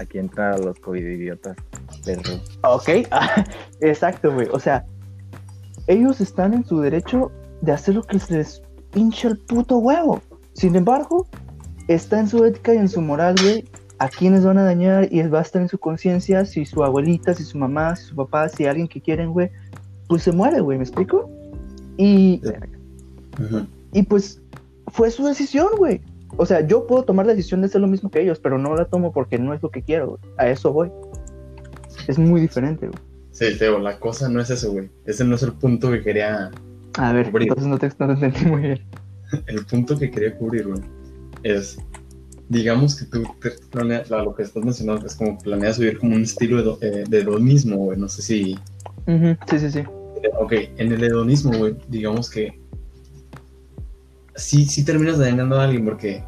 [0.00, 1.56] Aquí entran los COVID idiotas.
[2.04, 2.40] Perro.
[2.64, 2.88] Ok,
[3.80, 4.48] exacto, güey.
[4.50, 4.84] O sea,
[5.86, 10.20] ellos están en su derecho de hacer lo que se les pinche el puto huevo.
[10.54, 11.28] Sin embargo,
[11.86, 13.64] está en su ética y en su moral, güey,
[14.04, 17.32] a quienes van a dañar y va a estar en su conciencia si su abuelita,
[17.32, 19.50] si su mamá, si su papá, si alguien que quieren, güey,
[20.08, 21.30] pues se muere, güey, ¿me explico?
[21.96, 22.42] Y,
[23.92, 24.42] y pues
[24.88, 26.02] fue su decisión, güey.
[26.36, 28.74] O sea, yo puedo tomar la decisión de hacer lo mismo que ellos, pero no
[28.76, 30.20] la tomo porque no es lo que quiero, güey.
[30.36, 30.90] A eso voy.
[32.06, 32.98] Es muy diferente, güey.
[33.30, 34.90] Sí, Teo, la cosa no es eso, güey.
[35.06, 36.50] Ese no es el punto que quería.
[36.98, 37.48] A ver, Cubrir.
[37.48, 38.84] entonces no te, no te entendí muy bien.
[39.46, 40.80] El punto que quería cubrir, güey,
[41.42, 41.78] es.
[42.48, 46.14] Digamos que tú te planeas, la- lo que estás mencionando es como planeas vivir como
[46.14, 47.98] un estilo de, eh, de hedonismo, güey.
[47.98, 48.58] No sé si.
[49.06, 49.82] Sí, sí, sí.
[50.38, 52.58] Ok, en el hedonismo, güey, digamos que.
[54.36, 56.22] Sí, sí terminas dañando a alguien porque.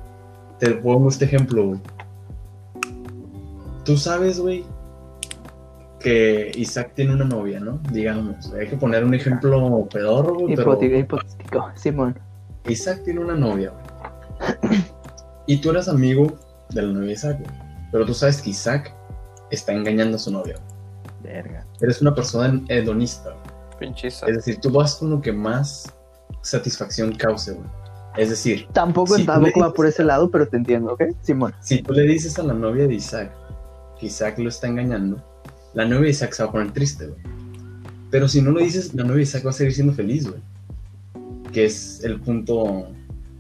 [0.59, 1.81] Te pongo este ejemplo, güey.
[3.85, 4.65] Tú sabes, güey,
[6.01, 7.79] que Isaac tiene una novia, ¿no?
[7.93, 12.19] Digamos, hay que poner un ejemplo pedorro, güey, pero Hipótico, hipotético, Simón.
[12.69, 14.81] Isaac tiene una novia, güey.
[15.47, 16.39] Y tú eres amigo
[16.71, 17.51] de la novia de Isaac, güey.
[17.93, 18.93] Pero tú sabes que Isaac
[19.51, 20.57] está engañando a su novia.
[21.23, 21.67] Verga.
[21.81, 23.57] Eres una persona hedonista, güey.
[23.79, 24.27] Pinchiza.
[24.27, 25.93] Es decir, tú vas con lo que más
[26.43, 27.69] satisfacción cause, güey.
[28.17, 31.03] Es decir, Tampoco, tú tampoco va por ese lado, pero te entiendo, ¿ok?
[31.21, 31.55] Simón.
[31.61, 33.31] si tú le dices a la novia de Isaac
[34.01, 35.23] que Isaac lo está engañando,
[35.75, 37.21] la novia de Isaac se va a poner triste, güey.
[38.11, 40.41] Pero si no lo dices, la novia de Isaac va a seguir siendo feliz, güey.
[41.53, 42.89] Que es el punto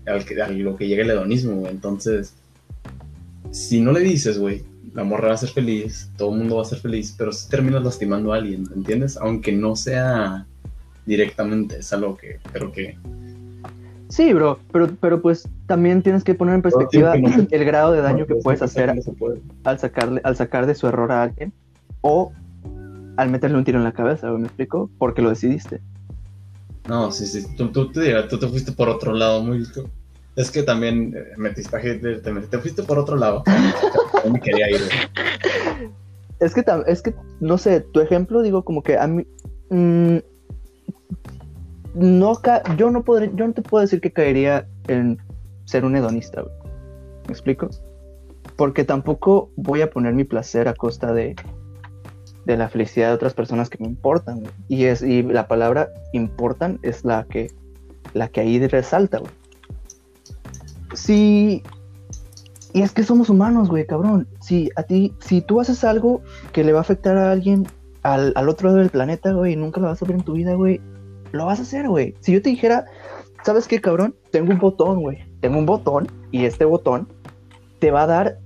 [0.07, 1.73] al que, a lo que llega el hedonismo, güey.
[1.73, 2.35] Entonces,
[3.51, 4.63] si no le dices, güey,
[4.95, 7.49] la morra va a ser feliz, todo el mundo va a ser feliz, pero si
[7.49, 9.17] terminas lastimando a alguien, ¿entiendes?
[9.19, 10.47] Aunque no sea
[11.05, 12.97] directamente, es algo que creo que...
[14.09, 17.65] Sí, bro, pero, pero pues también tienes que poner en perspectiva que no se- el
[17.65, 19.41] grado de daño que puedes hacer no se puede.
[19.65, 21.53] al sacarle, al sacar de su error a alguien
[22.03, 22.33] o
[23.17, 24.89] al meterle un tiro en la cabeza, ¿me explico?
[24.99, 25.81] Porque lo decidiste.
[26.89, 29.65] No, sí, sí, tú, tú, tú, tú te fuiste por otro lado muy...
[30.37, 33.43] Es que también eh, metiste, te, te, te fuiste por otro lado.
[34.25, 34.81] No me quería ir.
[36.41, 39.25] Es que, es que, no sé, tu ejemplo, digo, como que a mí.
[39.71, 40.17] mm,
[41.95, 45.19] no ca- yo no podré, yo no te puedo decir que caería en
[45.65, 46.55] ser un hedonista, güey.
[47.27, 47.69] ¿Me explico?
[48.57, 51.37] Porque tampoco voy a poner mi placer a costa de,
[52.47, 54.45] de la felicidad de otras personas que me importan.
[54.69, 57.51] Y es, y la palabra importan es la que,
[58.15, 59.33] la que ahí resalta, güey.
[60.95, 61.63] Sí.
[62.73, 64.29] Y es que somos humanos, güey, cabrón.
[64.41, 67.67] Si a ti, si tú haces algo que le va a afectar a alguien
[68.03, 70.35] al, al otro lado del planeta, güey, y nunca lo vas a ver en tu
[70.35, 70.81] vida, güey,
[71.33, 72.15] lo vas a hacer, güey.
[72.21, 72.85] Si yo te dijera,
[73.45, 74.15] ¿sabes qué, cabrón?
[74.31, 75.19] Tengo un botón, güey.
[75.41, 77.09] Tengo un botón y este botón
[77.81, 78.39] te va a dar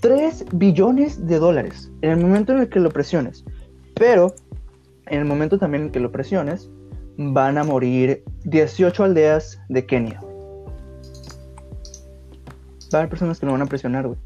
[0.00, 3.44] 3 billones de dólares en el momento en el que lo presiones.
[3.94, 4.34] Pero
[5.10, 6.70] en el momento también en que lo presiones,
[7.16, 10.20] van a morir 18 aldeas de Kenia.
[12.92, 14.18] Va a haber personas que lo van a presionar, güey.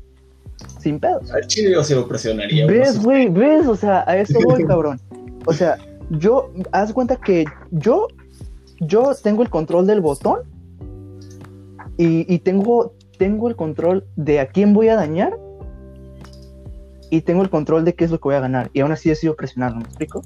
[0.81, 1.33] Sin pedos.
[1.33, 2.67] Al chile yo sí lo presionaría.
[2.67, 3.29] ¿Ves, güey?
[3.29, 3.67] ¿Ves?
[3.67, 5.01] O sea, a eso voy, cabrón.
[5.47, 5.79] O sea,
[6.11, 8.09] yo, haz cuenta que yo,
[8.81, 10.41] yo tengo el control del botón
[11.97, 15.37] y, y tengo, tengo el control de a quién voy a dañar
[17.13, 18.71] y tengo el control de qué es lo que voy a ganar.
[18.73, 20.23] Y aún así decido presionarlo, ¿me explico?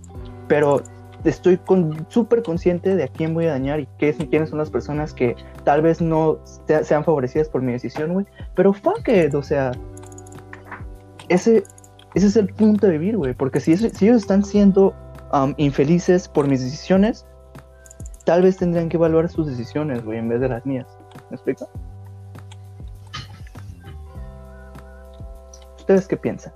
[0.46, 0.82] Pero
[1.24, 4.70] estoy con- súper consciente de a quién voy a dañar y qué, quiénes son las
[4.70, 8.26] personas que tal vez no se- sean favorecidas por mi decisión, güey.
[8.54, 9.72] Pero fuck it, o sea,
[11.28, 11.64] ese,
[12.14, 13.34] ese es el punto de vivir, güey.
[13.34, 14.94] Porque si, si ellos están siendo
[15.32, 17.26] um, infelices por mis decisiones,
[18.24, 20.86] tal vez tendrían que evaluar sus decisiones, güey, en vez de las mías.
[21.30, 21.68] ¿Me explico?
[25.78, 26.52] ¿Ustedes qué piensan?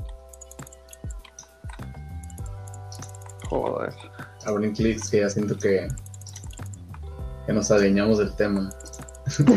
[3.51, 3.93] Joder.
[4.47, 5.89] Abren clics que ya siento que,
[7.47, 8.71] que nos adueñamos del tema.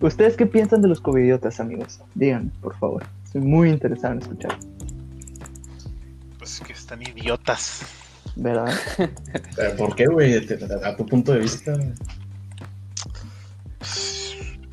[0.00, 2.00] ¿Ustedes qué piensan de los covidiotas, amigos?
[2.14, 3.04] Díganme, por favor.
[3.24, 4.58] Estoy muy interesado en escuchar.
[6.38, 7.82] Pues que están idiotas.
[8.34, 8.72] ¿Verdad?
[9.76, 10.34] ¿Por qué, güey?
[10.84, 11.74] A tu punto de vista.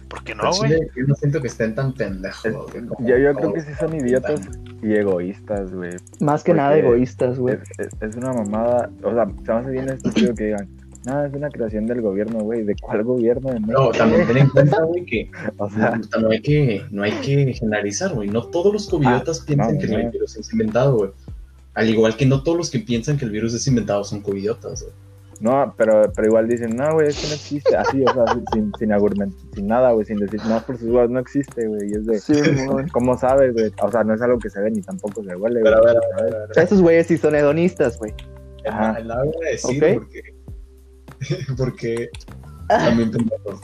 [0.10, 0.72] ¿Por qué no, güey?
[0.96, 2.46] Yo no siento que estén tan pendejos.
[2.46, 4.42] Es- güey, como Yo, yo creo que sí son idiotas
[4.82, 5.92] y egoístas, güey.
[6.20, 7.56] Más que nada egoístas, güey.
[7.78, 8.90] Es, es- es una mamada.
[9.04, 10.68] O sea, se me hace bien estúpido que digan,
[11.06, 12.64] no, es una creación del gobierno, güey.
[12.64, 13.52] ¿De cuál gobierno?
[13.52, 16.84] De No, México?" también ten en cuenta, güey, que O sea, no, no hay que,
[16.92, 18.30] no hay que generalizar, güey.
[18.30, 19.98] No todos los covidiotas piensan no, que no.
[20.00, 21.12] el virus es inventado, güey.
[21.76, 24.82] Al igual que no todos los que piensan que el virus es inventado son covidiotas,
[24.82, 24.94] güey.
[25.40, 27.78] No, pero, pero igual dicen, no, güey, es que no existe.
[27.78, 30.88] Así, o sea, sin, sin, sin argumento, sin nada, güey, sin decir, no, por sus
[30.90, 31.90] dudas, no existe, güey.
[31.90, 32.34] Y es de, Sí.
[32.92, 33.72] ¿cómo sabes, güey?
[33.82, 35.82] O sea, no es algo que se ve ni tampoco se huele, güey, ver, a
[35.82, 36.34] ver, ¿sabes?
[36.34, 36.50] a ver.
[36.50, 38.14] O sea, esos güeyes sí son hedonistas, güey.
[38.68, 39.00] Ajá.
[39.00, 39.94] La voy a decir Ok.
[39.94, 40.22] porque.
[41.58, 42.10] porque.
[42.68, 43.62] También pendejos.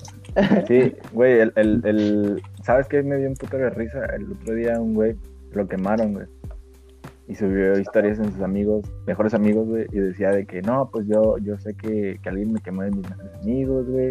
[0.67, 4.05] Sí, güey, el, el, el, ¿sabes qué me dio un puto de risa?
[4.15, 5.15] El otro día un güey
[5.51, 6.25] lo quemaron, güey.
[7.27, 11.07] Y subió historias en sus amigos, mejores amigos, güey, y decía de que no, pues
[11.07, 14.09] yo, yo sé que, que alguien me quemó de mis mejores amigos, güey.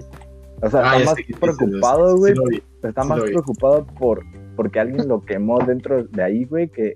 [0.63, 2.35] O sea, Ah, está más preocupado, güey.
[2.35, 4.23] sí está sí más preocupado por
[4.57, 6.95] porque alguien lo quemó dentro de ahí, güey, que,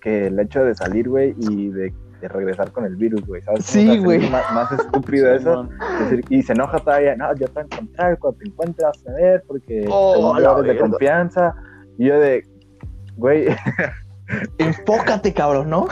[0.00, 3.42] que, el hecho de salir, güey, y de, de regresar con el virus, güey.
[3.42, 3.64] ¿Sabes?
[3.64, 4.20] Sí, güey.
[4.30, 5.68] Más, más estúpido eso.
[6.00, 9.06] Es decir, y se enoja todavía, no, yo te voy a encontrar cuando te encuentras
[9.06, 11.54] a ver, porque Oh, de confianza.
[11.98, 12.46] Y yo de,
[13.16, 13.46] güey,
[14.58, 15.88] Enfócate, cabrón, ¿no?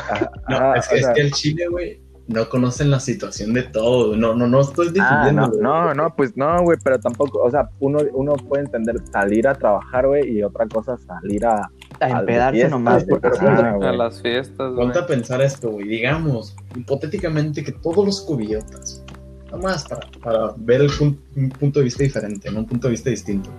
[0.49, 3.53] No, ajá, es, que, o es sea, que el Chile, güey, no conocen la situación
[3.53, 4.17] de todo.
[4.17, 5.63] No, no, no estoy ah, defendiendo.
[5.63, 9.47] no, no, no, pues no, güey, pero tampoco, o sea, uno, uno puede entender salir
[9.47, 11.71] a trabajar, güey, y otra cosa salir a...
[12.01, 13.29] A empedarse nomás porque.
[13.41, 13.79] Ah.
[13.81, 14.87] A las fiestas, güey.
[14.87, 15.87] Ponte a pensar esto, güey.
[15.87, 19.05] Digamos, hipotéticamente, que todos los covidiotas,
[19.53, 20.91] nomás para, para ver el
[21.37, 22.61] un punto de vista diferente, ¿no?
[22.61, 23.51] un punto de vista distinto.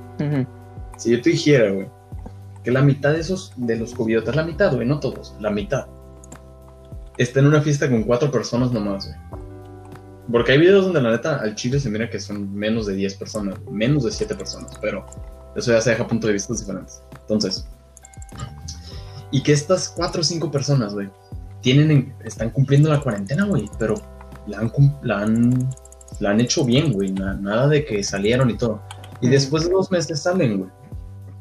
[0.98, 1.88] Si yo te dijera, güey,
[2.63, 5.86] que la mitad de esos, de los covidiotas, la mitad, güey, no todos, la mitad,
[7.17, 9.17] está en una fiesta con cuatro personas nomás, güey.
[10.32, 13.15] Porque hay videos donde la neta al chile se mira que son menos de 10
[13.15, 15.06] personas, menos de 7 personas, pero
[15.56, 17.04] eso ya se deja punto de vista diferentes.
[17.21, 17.67] Entonces,
[19.32, 21.10] y que estas cuatro o cinco personas, güey,
[21.62, 23.95] tienen, en- están cumpliendo la cuarentena, güey, pero
[24.47, 24.71] la han,
[25.02, 25.69] la han,
[26.19, 28.82] la han hecho bien, güey, na- nada de que salieron y todo.
[29.21, 30.69] Y después de dos meses salen, güey.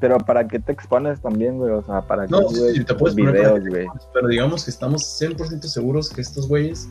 [0.02, 1.70] Pero ¿para qué te expones también, güey?
[1.70, 3.86] O sea, ¿para qué No, subes sí, te puedes videos, te güey?
[4.12, 6.88] Pero digamos que estamos 100% seguros que estos güeyes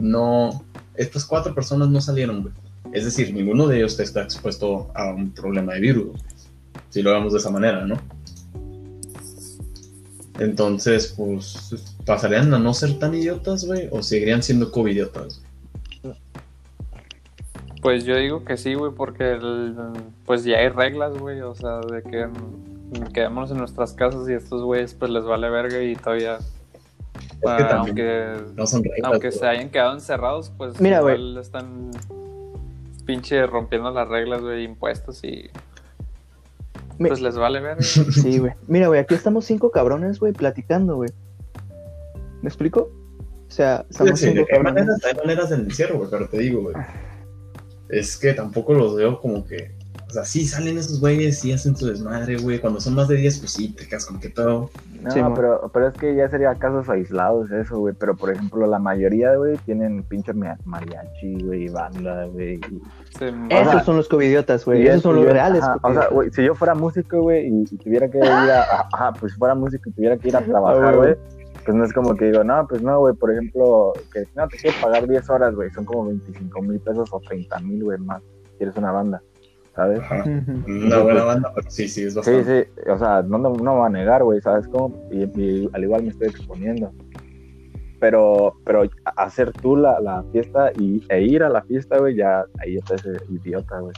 [0.00, 0.64] no.
[0.96, 2.54] Estas cuatro personas no salieron, güey.
[2.92, 6.06] Es decir, ninguno de ellos está expuesto a un problema de virus.
[6.06, 6.22] güey.
[6.90, 7.96] Si lo hagamos de esa manera, ¿no?
[10.40, 13.88] Entonces, pues, ¿pasarían a no ser tan idiotas, güey?
[13.92, 15.42] ¿O seguirían siendo covidiotas?
[17.86, 19.76] Pues yo digo que sí, güey, porque el-
[20.24, 22.26] pues ya hay reglas, güey, o sea, de que
[23.14, 26.44] quedémonos en nuestras casas y estos güeyes pues les vale verga y todavía, Es
[27.40, 29.00] que ah, aunque, no son reglas.
[29.12, 31.14] aunque se hayan quedado encerrados, pues Mira, güey.
[31.14, 31.92] igual están
[33.04, 35.48] pinche rompiendo las reglas, güey, impuestos y
[36.98, 37.82] Mi- pues les vale verga.
[37.82, 38.52] Sí, güey.
[38.66, 41.10] Mira, güey, aquí estamos cinco cabrones, güey, platicando, güey.
[42.42, 42.90] ¿Me explico?
[43.48, 44.74] O sea, Sí, estamos sí, cinco hay, cabrones.
[44.86, 46.74] maneras, hay maneras del encierro, güey, pero te digo, güey.
[47.88, 49.74] Es que tampoco los veo como que.
[50.08, 52.60] O sea, sí salen esos güeyes, sí hacen su desmadre, güey.
[52.60, 54.70] Cuando son más de 10, pues sí, te quedas con que todo.
[55.02, 57.92] No, Sí, pero, pero es que ya sería casos aislados eso, güey.
[57.98, 62.54] Pero, por ejemplo, la mayoría, güey, tienen pinche ma- mariachi, güey, banda, güey.
[62.54, 62.82] y-
[63.50, 64.82] Esos sea, son los covidiotas, güey.
[64.82, 65.62] y Esos es- son y los es- reales.
[65.64, 68.86] ajá, o sea, güey, si yo fuera músico, güey, y, y tuviera que ir a...
[68.92, 71.16] Ajá, pues fuera músico y tuviera que ir a Ah, trabajar, güey.
[71.66, 74.56] Pues no es como que digo, no, pues no, güey, por ejemplo, que no te
[74.56, 75.68] quiero pagar 10 horas, güey.
[75.72, 78.22] Son como 25 mil pesos o 30 mil, güey, más.
[78.56, 79.20] Si eres una banda,
[79.74, 79.98] ¿sabes?
[80.00, 80.22] Ajá.
[80.24, 82.64] Una buena banda, pero sí, sí, es Sí, bastante.
[82.76, 85.08] sí, o sea, no, no, no va a negar, güey, ¿sabes cómo?
[85.10, 86.92] Y, y al igual me estoy exponiendo.
[87.98, 88.82] Pero, pero
[89.16, 93.02] hacer tú la, la fiesta y, e ir a la fiesta, güey, ya ahí estás
[93.28, 93.92] idiota, güey.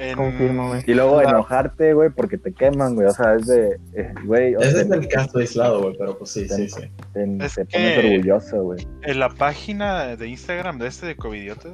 [0.00, 0.82] En- Confirmo, güey.
[0.86, 1.24] Y luego Ah.
[1.24, 4.80] enojarte, güey, porque te queman, güey, o sea, es de, eh, güey, o Ese sea,
[4.82, 6.80] es el caso aislado, güey, pero pues sí, sí, sí.
[7.12, 8.88] te, Es te que- pones orgulloso, güey.
[9.02, 11.72] En la página de Instagram de este de Covidiotas,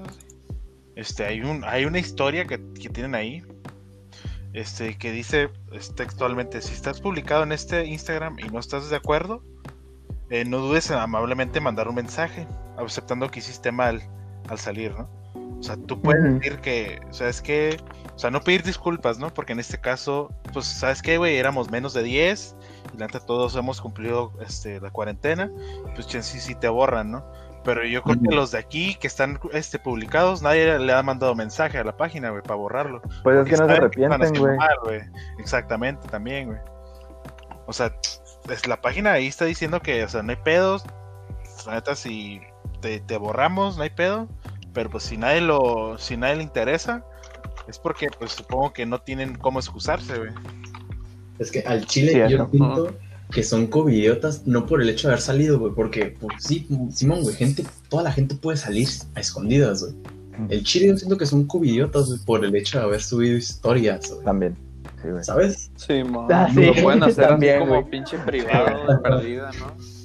[0.97, 3.43] este, hay un, hay una historia que, que tienen ahí.
[4.53, 5.51] Este, que dice
[5.97, 9.43] textualmente, si estás publicado en este Instagram y no estás de acuerdo,
[10.31, 12.47] eh, no dudes en amablemente mandar un mensaje,
[12.79, 14.01] aceptando que hiciste mal
[14.49, 15.11] al salir, ¿no?
[15.59, 17.77] O sea, tú puedes decir que, o sea, es que,
[18.15, 19.33] o sea, no pedir disculpas, ¿no?
[19.33, 21.37] Porque en este caso, pues, ¿sabes qué, güey?
[21.37, 22.57] Éramos menos de 10
[22.95, 25.51] y la todos hemos cumplido este, la cuarentena,
[25.95, 27.25] pues, chance sí, sí te borran, ¿no?
[27.65, 31.35] Pero yo creo que los de aquí que están este, publicados, nadie le ha mandado
[31.35, 33.03] mensaje a la página, güey, para borrarlo.
[33.25, 34.57] Pues es que no se arrepienten, güey.
[35.39, 36.61] Exactamente, también, güey.
[37.67, 37.93] O sea,
[38.49, 40.85] es- la página ahí está diciendo que, o sea, no hay pedos.
[41.67, 42.41] La neta, si
[42.81, 44.29] te, te borramos, no hay pedo.
[44.77, 47.03] Pero pues si nadie lo, si nadie le interesa,
[47.67, 50.31] es porque pues supongo que no tienen cómo excusarse, güey.
[51.39, 52.95] Es que al chile yo siento
[53.33, 57.23] que son covidiotas no por el hecho de haber salido, güey, porque pues, sí, Simón,
[57.23, 59.95] güey, gente, toda la gente puede salir a escondidas, güey.
[60.51, 64.11] El chile yo siento que son covidiotas, güey, por el hecho de haber subido historias,
[64.13, 64.27] güey.
[64.27, 64.55] También.
[65.01, 65.25] Sí, güey.
[65.25, 65.71] ¿Sabes?
[65.77, 66.03] Sí.
[66.29, 67.91] Ah, Lo sí, pueden hacer también, así como güey.
[67.91, 69.96] pinche privado de perdida, ¿no?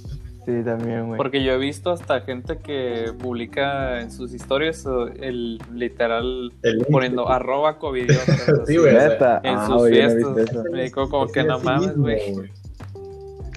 [0.46, 1.18] Sí, también, güey.
[1.18, 4.86] Porque yo he visto hasta gente que publica en sus historias
[5.20, 8.08] el literal El poniendo arroba así,
[8.66, 8.94] Sí, güey.
[8.94, 9.40] Neta.
[9.44, 10.64] en Ah, sus fiestas.
[10.72, 12.52] Me digo como Es que no mames, güey.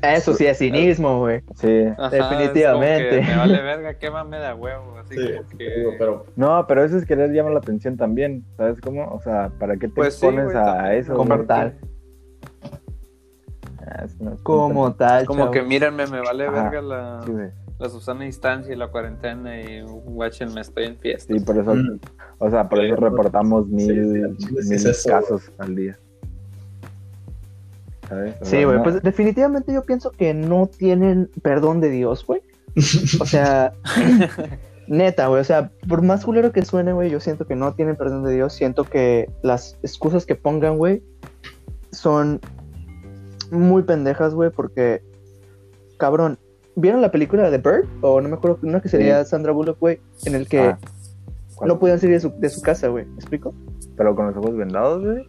[0.03, 1.41] Eso sí es cinismo, güey.
[1.55, 1.85] Sí.
[1.97, 3.23] Ajá, Definitivamente.
[3.23, 4.99] me vale verga, quémame de a huevo.
[4.99, 5.71] Así Sí, como que.
[5.79, 8.45] digo, pero No, pero eso es querer llamar la atención también.
[8.59, 9.07] ¿Sabes cómo?
[9.11, 11.15] O sea, ¿para qué te Pues sí, a eso?
[11.15, 11.75] Como tal.
[13.87, 16.71] Ah, no Como tal, Como que mírenme, me vale Ajá.
[16.71, 17.49] verga la, Sí, güey.
[17.79, 21.35] la Susana Distancia y la cuarentena y guáchenme, estoy en fiesta.
[21.35, 22.01] Sí, por eso, Mm.
[22.39, 25.99] o sea, por eso Sí, reportamos sí, mil, mil es eso, casos al día.
[28.09, 28.35] ¿Sabes?
[28.43, 32.43] Sí, güey, no- pues definitivamente yo pienso que no tienen perdón de Dios, güey.
[33.21, 33.73] O sea,
[34.89, 37.97] neta, güey, o sea, por más culero que suene, güey, yo siento que no tienen
[37.97, 38.53] perdón de Dios.
[38.53, 41.03] Siento que las excusas que pongan, güey,
[41.93, 42.41] son
[43.55, 45.03] muy pendejas, güey, porque,
[45.97, 46.39] cabrón,
[46.77, 47.87] ¿vieron la película de The Bird?
[48.03, 50.79] O no me acuerdo, una que sería Sandra Bullock, güey, en el que Ah,
[51.67, 53.55] no podían salir de su, de su casa, güey, ¿me explico?
[53.97, 55.29] Pero con los ojos vendados, güey.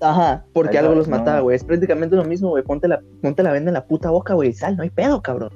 [0.00, 1.56] Ajá, porque algo los mataba, güey.
[1.56, 2.62] Es prácticamente lo mismo, güey.
[2.62, 5.22] Ponte la, ponte la venda en la puta boca, güey, y sal, no hay pedo,
[5.22, 5.50] cabrón.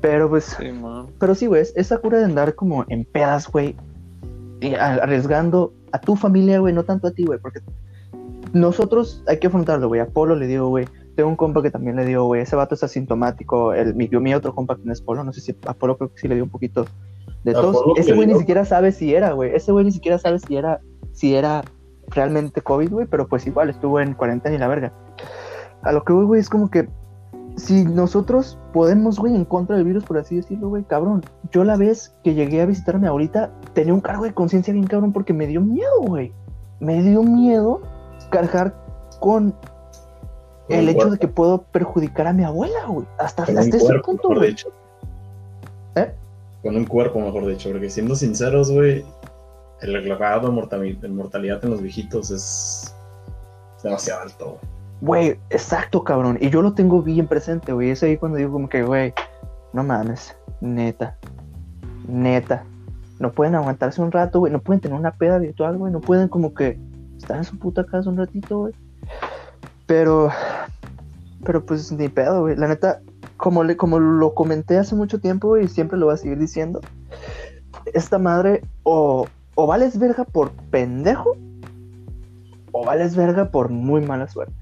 [0.00, 1.06] Pero pues, Sí, man.
[1.20, 3.76] pero sí, güey, es- esa cura de andar como en pedas, güey,
[4.80, 7.60] arriesgando a tu familia, güey, no tanto a ti, güey, porque
[8.54, 10.00] nosotros hay que afrontarlo, güey.
[10.00, 10.86] A Polo le dio, güey.
[11.16, 12.42] Tengo un compa que también le dio, güey.
[12.42, 13.74] Ese vato es asintomático.
[13.74, 16.12] El, mi, mi otro compa que no es Polo, no sé si a Polo creo
[16.12, 16.86] que sí le dio un poquito
[17.42, 17.76] de ¿A tos.
[17.96, 19.54] Ese güey ni siquiera sabe si era, güey.
[19.54, 20.80] Ese güey ni siquiera sabe si era,
[21.12, 21.64] si era
[22.08, 24.92] realmente COVID, güey, pero pues igual estuvo en cuarentena y la verga.
[25.82, 26.88] A lo que voy, güey, es como que
[27.56, 31.22] si nosotros podemos, güey, en contra del virus, por así decirlo, güey, cabrón.
[31.50, 35.12] Yo la vez que llegué a visitarme ahorita, tenía un cargo de conciencia bien cabrón
[35.12, 36.32] porque me dio miedo, güey.
[36.80, 37.82] Me dio miedo
[38.34, 38.74] cargar
[39.20, 39.54] con
[40.68, 41.12] el hecho cuerpo.
[41.12, 43.06] de que puedo perjudicar a mi abuela, güey.
[43.18, 44.50] Hasta, hasta ese cuerpo, punto, mejor güey.
[44.50, 44.68] dicho.
[45.96, 46.12] ¿Eh?
[46.62, 49.04] Con un cuerpo, mejor dicho, porque siendo sinceros, güey,
[49.82, 52.94] el agregado de mortali- de mortalidad en los viejitos es
[53.76, 54.74] es demasiado alto, güey.
[55.00, 56.38] Güey, exacto, cabrón.
[56.40, 57.90] Y yo lo tengo bien presente, güey.
[57.90, 59.12] Es ahí cuando digo como que, güey,
[59.74, 61.18] no mames, neta,
[62.08, 62.64] neta.
[63.18, 64.52] No pueden aguantarse un rato, güey.
[64.52, 65.92] No pueden tener una peda virtual, güey.
[65.92, 66.78] No pueden como que
[67.24, 68.74] estar en su puta casa un ratito, güey.
[69.86, 70.30] Pero,
[71.44, 72.56] pero pues ni pedo, güey.
[72.56, 73.00] La neta,
[73.36, 76.38] como, le, como lo comenté hace mucho tiempo, güey, y siempre lo voy a seguir
[76.38, 76.80] diciendo.
[77.92, 81.36] Esta madre, o, o vales verga por pendejo,
[82.72, 84.54] o vales verga por muy mala suerte.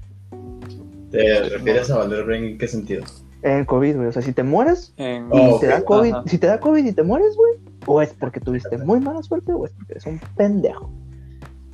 [1.11, 3.03] ¿Te refieres a Valer en qué sentido?
[3.43, 4.07] En COVID, güey.
[4.07, 5.83] O sea, si te mueres En- y Oh, te da.
[5.83, 6.23] COVID, Ajá.
[6.27, 7.53] si te da COVID y te mueres, güey,
[7.85, 10.89] o es porque tuviste muy mala suerte, o es porque eres un pendejo.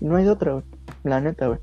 [0.01, 0.63] No hay de otra, güey.
[1.09, 1.59] La neta, güey.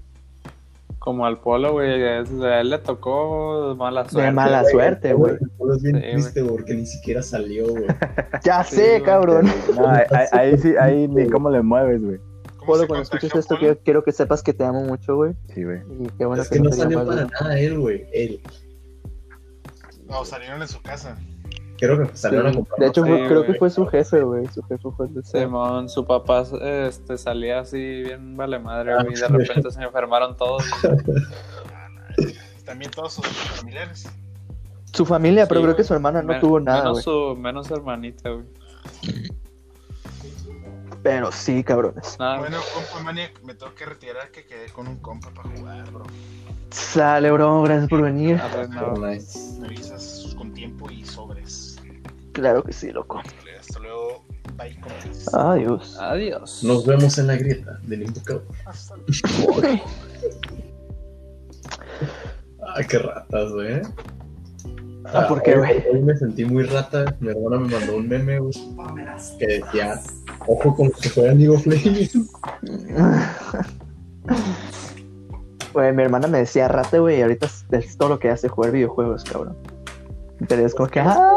[0.99, 2.03] Como al polo, güey.
[2.03, 2.19] A
[2.61, 4.27] él le tocó mala suerte.
[4.27, 5.35] De mala suerte, güey.
[5.37, 7.87] Es bien Sí, triste porque ni siquiera salió, güey.
[8.45, 9.03] Ya Sí, sé, güey.
[9.05, 9.47] cabrón.
[9.77, 12.19] No, ahí, ahí- sí, ahí ni cómo le mueves, güey.
[12.59, 13.61] ¿Cómo Polo, cuando escuches esto, Polo?
[13.61, 15.35] quiero, quiero que sepas que te amo mucho, güey.
[15.55, 15.81] Sí, güey.
[16.01, 17.29] Y qué bueno es que no te salió para güey.
[17.41, 18.07] nada él, güey.
[18.13, 18.41] Él.
[20.09, 21.17] No, salieron en su casa.
[21.79, 22.53] Creo que salieron Sí.
[22.53, 22.79] a comprar.
[22.81, 24.47] De hecho, fue- creo que fue su jefe, güey.
[24.49, 29.03] Su jefe fue el de Simón, su papá este, salía así bien vale madre, Ah,
[29.03, 30.65] güey, y de repente se enfermaron todos.
[32.65, 34.09] También todos sus familiares.
[34.93, 38.31] Su familia, pero creo que su hermana no Men- tuvo nada, menos su menos hermanita,
[38.31, 38.45] güey.
[41.03, 42.17] Pero sí, cabrones.
[42.19, 45.89] Nada, Bueno, compa Maniac, me tengo que retirar que quedé con un compa para jugar,
[45.93, 46.05] bro.
[46.71, 47.63] Sale, bro.
[47.63, 48.41] Gracias por venir.
[48.41, 48.95] arre, no.
[48.95, 49.39] Oh, nice.
[49.61, 51.66] Me avisas con tiempo y sobres.
[52.37, 53.23] Claro que sí, loco.
[53.59, 54.27] Hasta luego.
[54.59, 55.35] Bye, compas.
[55.35, 55.97] Adiós.
[55.99, 56.63] Adiós.
[56.65, 58.45] Nos vemos en la grieta del invocador.
[58.67, 59.63] Hasta luego.
[62.75, 63.81] Ay, qué ratas, güey.
[65.07, 65.85] Ah, ¿por qué, hoy- güey?
[65.95, 67.17] Hoy me sentí muy rata.
[67.21, 68.53] Mi hermana me mandó un meme, güey,
[69.39, 69.99] que decía,
[70.47, 72.13] ojo con que juegan League of Legends.
[75.73, 78.73] Güey, mi hermana me decía rata, güey, y ahorita es todo lo que hace jugar
[78.73, 79.57] videojuegos, cabrón.
[80.49, 81.33] Pero es como que, ah,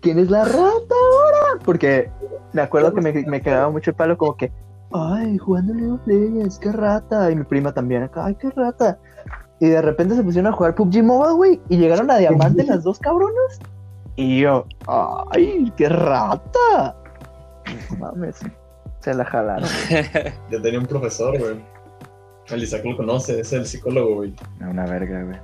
[0.00, 1.62] ¿quién es la rata ahora?
[1.64, 2.10] Porque
[2.52, 4.52] me acuerdo que me, me quedaba mucho el palo como que,
[4.92, 7.30] ay, jugando League of Legends, qué rata.
[7.30, 8.98] Y mi prima también acá, ay, qué rata.
[9.60, 12.82] Y de repente se pusieron a jugar PUBG Mobile, güey, y llegaron a diamante las
[12.82, 13.60] dos cabronas.
[14.16, 16.96] Y yo, ay, qué rata.
[17.90, 18.40] No mames,
[19.00, 19.68] se la jalaron.
[20.50, 21.64] Yo tenía un profesor, güey.
[22.48, 24.34] El Isaac lo conoce, es el psicólogo, güey.
[24.60, 25.38] Una verga, güey.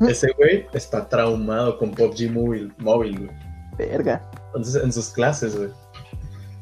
[0.08, 3.30] Ese güey está traumado con PUBG móvil, móvil, güey.
[3.78, 4.28] Verga.
[4.46, 5.70] Entonces, en sus clases, güey,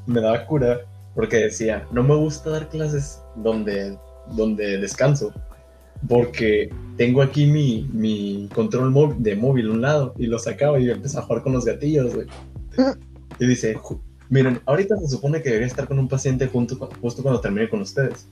[0.06, 0.80] me daba cura
[1.14, 3.98] porque decía, no me gusta dar clases donde,
[4.34, 5.32] donde descanso,
[6.08, 10.90] porque tengo aquí mi, mi control de móvil a un lado y lo sacaba y
[10.90, 12.26] empezaba a jugar con los gatillos, güey.
[13.38, 17.22] Y dice, "Ju- miren, ahorita se supone que debería estar con un paciente junto, justo
[17.22, 18.28] cuando termine con ustedes.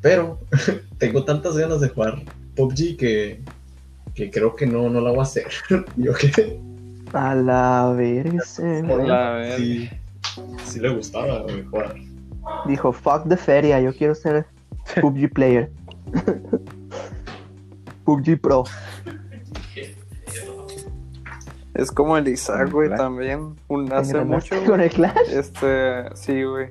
[0.00, 0.38] Pero
[0.98, 2.22] tengo tantas ganas de jugar
[2.54, 3.42] PUBG que,
[4.18, 5.46] que creo que no, no la voy a hacer.
[5.96, 6.60] Yo qué
[7.12, 8.42] A la verga
[8.82, 9.56] verga.
[9.56, 9.88] sí,
[10.64, 11.94] sí le gustaba güey, jugar.
[12.66, 14.46] Dijo, fuck the feria, yo quiero ser
[15.00, 15.70] PUBG player.
[18.04, 18.64] PUBG Pro.
[21.74, 23.54] Es como el Isaac, güey, también.
[23.68, 25.30] Un, hace ¿Engranaste mucho, con el Clash?
[25.30, 26.70] Este, sí, güey.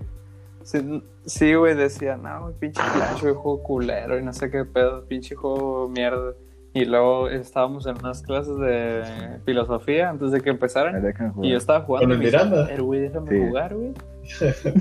[0.64, 5.06] Sí, sí, güey, decía, no, pinche Clash, güey, juego culero y no sé qué pedo,
[5.06, 6.34] pinche juego mierda.
[6.74, 9.04] Y luego estábamos en unas clases de
[9.46, 11.04] filosofía antes de que empezaran.
[11.42, 12.08] Y yo estaba jugando.
[12.08, 12.66] Con el Miranda.
[12.68, 13.48] "Pero, güey, déjame Sí.
[13.48, 13.94] jugar, güey.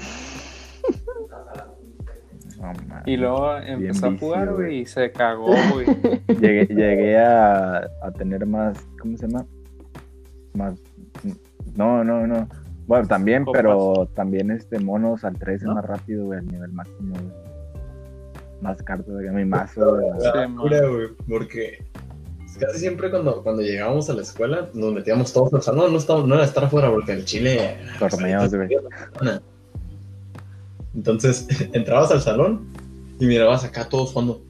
[2.59, 3.07] No, mames.
[3.07, 4.57] Y luego Bien empezó a jugar, güey.
[4.57, 5.87] güey, y se cagó, güey.
[6.41, 9.45] Llegué, llegué a, a tener más, ¿cómo se llama?
[10.55, 10.75] Más,
[11.77, 12.49] no, no, no.
[12.87, 13.61] Bueno, también, Copas.
[13.61, 15.71] pero también este monos al 3 ¿No?
[15.73, 17.46] es más rápido, güey, al nivel máximo, güey.
[18.61, 19.99] Más cartas, güey, mi mazo,
[21.29, 21.85] porque
[22.59, 26.29] casi siempre cuando, cuando llegábamos a la escuela nos metíamos todos al salón, no, estábamos,
[26.29, 27.77] no era estar afuera porque el chile...
[27.99, 28.69] Torneos, güey.
[30.95, 32.67] Entonces entrabas al salón
[33.21, 34.43] y mirabas acá todos jugando.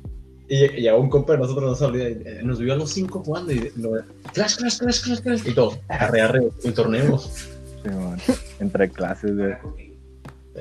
[0.48, 3.22] Y, y a un compa de nosotros nos olvida, eh, nos vio a los cinco
[3.24, 3.90] jugando y lo,
[4.32, 7.48] clash, clash, clash, clash, clash, y todo, arre, arre, y torneos.
[7.82, 8.16] Sí, man.
[8.60, 9.56] Entre clases, güey.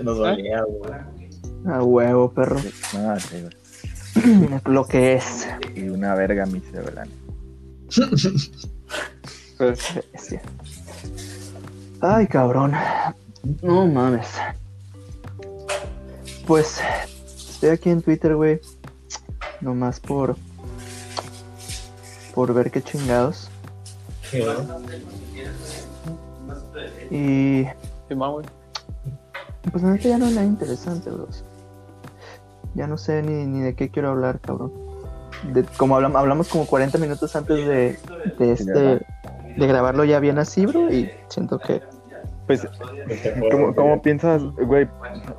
[0.02, 1.24] Nos valía, güey.
[1.68, 2.59] A huevo, perro.
[2.93, 4.59] No, sí, güey.
[4.66, 5.47] Lo que es.
[5.76, 7.07] Y una verga hice, ¿verdad?
[9.57, 9.80] Pues.
[12.01, 12.74] Ay, cabrón.
[13.61, 14.28] No mames.
[16.45, 16.82] Pues
[17.38, 18.59] estoy aquí en Twitter, güey.
[19.61, 20.36] Nomás por.
[22.34, 23.49] Por ver qué chingados.
[24.30, 24.82] Sí, ¿no?
[27.09, 27.66] Y.
[28.09, 28.45] sí, ma, güey.
[29.72, 31.45] Pues neta ya no es nada interesante, bros.
[32.76, 34.71] Ya no sé ni, ni de qué quiero hablar, cabrón.
[35.53, 37.97] De, como hablamos, hablamos como 40 minutos antes de,
[38.38, 39.05] de este.
[39.57, 40.91] De grabarlo ya bien así, bro.
[40.91, 41.82] Y siento que.
[42.47, 42.67] Pues,
[43.51, 44.88] ¿cómo, cómo piensas, güey?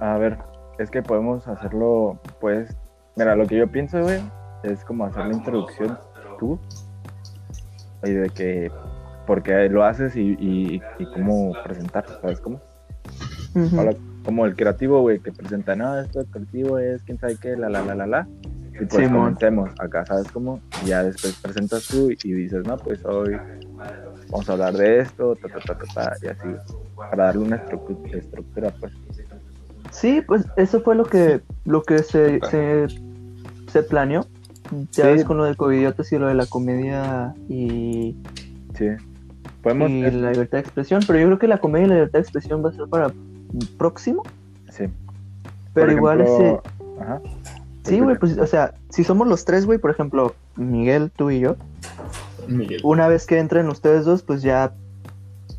[0.01, 0.39] A ver,
[0.79, 2.77] es que podemos hacerlo, pues,
[3.17, 4.21] mira, lo que yo pienso, güey,
[4.63, 5.99] es como hacer la introducción
[6.39, 6.59] tú.
[8.05, 8.71] Y de que,
[9.27, 12.61] porque lo haces y, y, y cómo presentar, ¿sabes cómo?
[13.77, 13.93] Ahora,
[14.27, 17.71] como el creativo, güey, que presenta, no, esto el creativo es quién sabe qué, la,
[17.71, 18.29] la, la, la, la.
[18.75, 19.11] Y pues Simón.
[19.35, 20.61] comencemos acá, ¿sabes cómo?
[20.85, 23.39] Y ya después presentas tú y dices, no, pues hoy
[24.29, 26.49] vamos a hablar de esto, ta, ta, ta, ta, ta, y así,
[26.97, 28.93] para darle una estructu- estructura, pues.
[29.93, 32.87] Sí, pues eso fue lo que lo que se, se,
[33.73, 34.27] se planeó.
[34.93, 35.11] Ya Sí.
[35.13, 38.17] ves con lo del covidiotas y lo de la comedia y,
[38.75, 38.89] Sí.
[39.63, 42.19] Podemos, y la libertad de expresión, pero yo creo que la comedia y la libertad
[42.19, 43.13] de expresión va a ser para
[43.79, 44.23] próximo.
[44.71, 44.85] sí.
[45.75, 47.03] Pero Por igual ejemplo, ese.
[47.03, 47.21] Ajá.
[47.85, 51.41] Sí, güey, pues, o sea, si somos los tres, güey, por ejemplo, Miguel, tú y
[51.41, 51.57] yo,
[52.49, 52.81] Miguel.
[52.83, 54.73] una vez que entren ustedes dos, pues ya.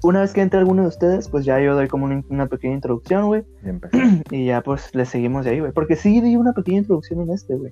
[0.03, 2.73] Una vez que entre alguno de ustedes, pues ya yo doy como una, una pequeña
[2.75, 3.43] introducción, güey,
[4.31, 5.71] Y ya pues le seguimos de ahí, güey.
[5.71, 7.71] Porque sí di una pequeña introducción en este, güey.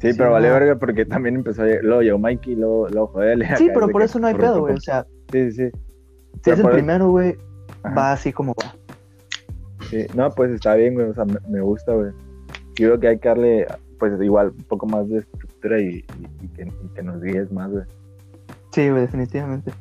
[0.00, 3.44] Sí, Sí, pero vale verga porque también empezó, a- luego llegó Mikey, luego, luego Joel.
[3.58, 4.74] Sí, pero por eso no hay pedo, güey.
[4.74, 5.70] O sea, Sí, sí, sí.
[5.70, 7.36] si Pero es el por- primero, güey,
[7.96, 8.74] va así como va.
[9.90, 12.12] Sí, no, pues está bien, güey, o sea, me, me gusta, güey.
[12.76, 13.66] Yo creo que hay que darle,
[13.98, 17.50] pues igual, un poco más de estructura y, y- y que, y que nos guíes
[17.52, 17.84] más, güey.
[18.72, 19.72] Sí, güey, definitivamente.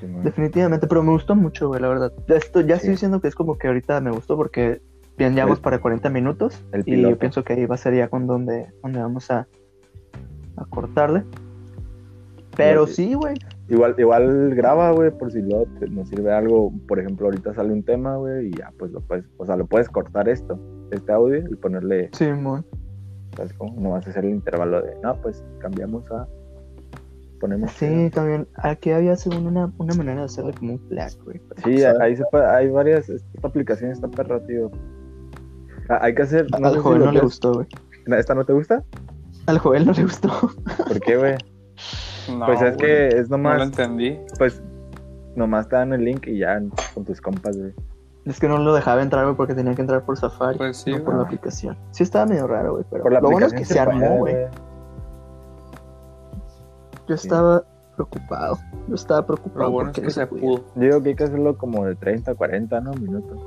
[0.00, 0.06] Sí.
[0.24, 2.12] Definitivamente, pero me gustó mucho, güey, la verdad.
[2.28, 2.80] Esto ya Sí.
[2.80, 4.82] estoy diciendo que es como que ahorita me gustó porque
[5.16, 7.94] bien ya vamos para 40 minutos el y yo pienso que ahí va a ser
[7.94, 9.46] ya con donde, donde vamos a,
[10.56, 11.22] a cortarle.
[12.56, 12.94] Pero Sí.
[13.08, 13.34] sí, güey.
[13.68, 16.70] Igual, igual graba, güey, por si luego te- nos sirve algo.
[16.86, 19.66] Por ejemplo, ahorita sale un tema, güey, y ya, pues lo puedes, o sea, lo
[19.66, 20.58] puedes cortar esto,
[20.90, 22.64] este audio, y ponerle, Sí, mon.
[23.36, 23.80] ¿sabes cómo?
[23.80, 26.28] No vas a hacer el intervalo de, no, pues cambiamos a
[27.40, 27.70] ponemos.
[27.72, 28.46] Sí, también.
[28.56, 31.40] Aquí había según una, una manera de hacerle como un flag, güey.
[31.64, 34.70] Sí, ahí se puede, hay varias, esta aplicación está perra, tío.
[35.88, 37.66] Ah, Hay que hacer, no Al joven no le gustó, güey.
[38.06, 38.82] ¿Esta no te gusta?
[39.46, 40.28] Al joven no le gustó.
[40.86, 41.34] ¿Por qué, güey?
[42.32, 44.18] No, pues es güey, que es No lo nomás, entendí.
[44.38, 44.62] pues,
[45.36, 46.60] nomás te dan el link y ya
[46.94, 47.72] con tus compas, güey.
[48.24, 50.56] Es que no lo dejaba entrar, güey, porque tenía que entrar por Safari.
[50.56, 51.76] Pues sí, no por la aplicación.
[51.90, 54.34] Sí estaba medio raro, güey, pero Por la lo bueno es que se armó, güey.
[57.06, 57.26] Yo Sí.
[57.28, 57.62] estaba
[57.96, 58.58] preocupado.
[58.88, 60.40] Yo estaba preocupado Lo bueno es que se pudo.
[60.40, 62.92] Yo digo que hay que hacerlo como de 30, 40, ¿no?
[62.94, 63.38] Minutos.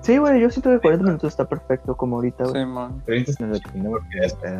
[0.00, 2.62] Sí, güey, yo siento que 40 minutos está perfecto como ahorita, güey.
[2.64, 3.02] Sí, man.
[3.04, 4.56] 30 está Desde que no- porque después se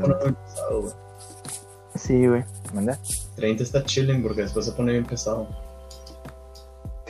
[1.97, 2.44] Sí, güey.
[2.74, 2.99] ¿Manda?
[3.36, 5.49] 30 está chilling porque después se pone bien pesado.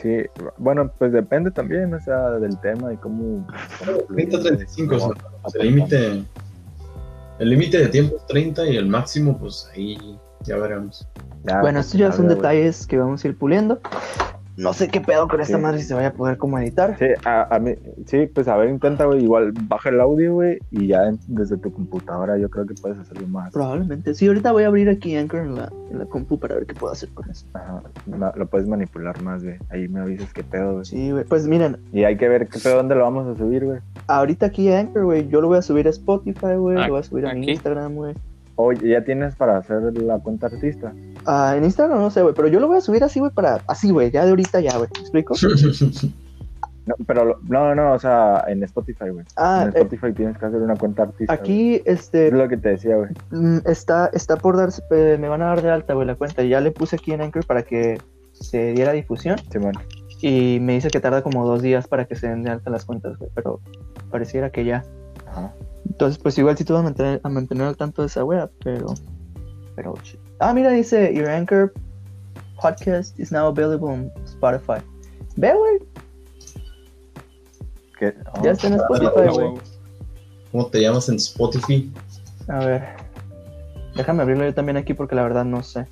[0.01, 0.23] Sí,
[0.57, 3.47] bueno, pues depende también, o sea, del tema y cómo...
[3.79, 5.09] cómo 30 35, o sea,
[5.41, 6.23] pues, el límite
[7.39, 11.07] el límite de tiempo es 30 y el máximo pues ahí ya veremos.
[11.43, 13.79] Ya, bueno, estos ya son detalles que vamos a ir puliendo.
[14.57, 15.61] No sé qué pedo con esta Sí.
[15.63, 16.97] madre si se vaya a poder como editar.
[16.97, 17.75] Sí, a, a mí,
[18.07, 21.57] sí, pues a ver, intenta, güey, igual baja el audio, güey, y ya en- desde
[21.57, 23.53] tu computadora yo creo que puedes hacerlo más.
[23.53, 24.13] Probablemente.
[24.15, 26.73] Sí, ahorita voy a abrir aquí Anchor en la, en la compu para ver qué
[26.73, 27.45] puedo hacer con eso.
[27.53, 27.81] Ajá,
[28.35, 29.57] lo puedes manipular más, güey.
[29.69, 30.85] Ahí me avisas qué pedo, güey.
[30.85, 31.23] Sí, güey.
[31.25, 33.79] Pues miren, Y hay que ver qué pedo, dónde lo vamos a subir, güey.
[34.07, 36.77] ahorita aquí Anchor, güey, yo lo voy a subir a Spotify, güey.
[36.77, 37.47] Ah, Lo voy a subir a mi.
[37.51, 38.15] Instagram, güey.
[38.57, 40.91] Oye, ¿ya tienes para hacer la cuenta artista?
[41.25, 43.61] Ah, en Instagram no sé, güey, pero yo lo voy a subir así, güey, para...
[43.67, 44.89] Así, güey, ya de ahorita ya, güey.
[44.93, 45.35] ¿Me explico?
[46.87, 49.25] No, pero, no, no, o sea, en Spotify, güey.
[49.35, 51.35] Ah, en eh, Spotify tienes que hacer una cuenta artista.
[51.35, 51.39] güey.
[51.41, 52.27] aquí, este...
[52.27, 53.09] Es lo que te decía, güey.
[53.29, 56.43] Mm, está, está por darse, eh, me van a dar de alta, güey, la cuenta.
[56.43, 57.97] Ya le puse aquí en Anchor para que
[58.31, 59.73] se diera difusión Simón.
[60.21, 62.85] y me dice que tarda como dos días para que se den de alta las
[62.85, 63.59] cuentas, güey, pero
[64.09, 64.85] pareciera que ya.
[65.27, 65.53] Ajá.
[65.85, 68.49] Entonces, pues igual sí te voy a mantener, a mantener al tanto de esa wea,
[68.63, 68.93] pero,
[69.75, 69.93] pero,
[70.39, 71.73] ah, mira, dice, your Anchor
[72.61, 74.81] podcast is now available on Spotify.
[75.35, 75.79] Ve, güey,
[77.99, 78.13] ¿Qué?
[78.33, 79.37] Oh, ya está en Spotify, Ah, güey.
[79.37, 79.59] huevo.
[80.51, 81.91] ¿Cómo te llamas en Spotify?
[82.47, 82.83] A ver,
[83.95, 85.87] déjame abrirlo yo también aquí porque la verdad no sé.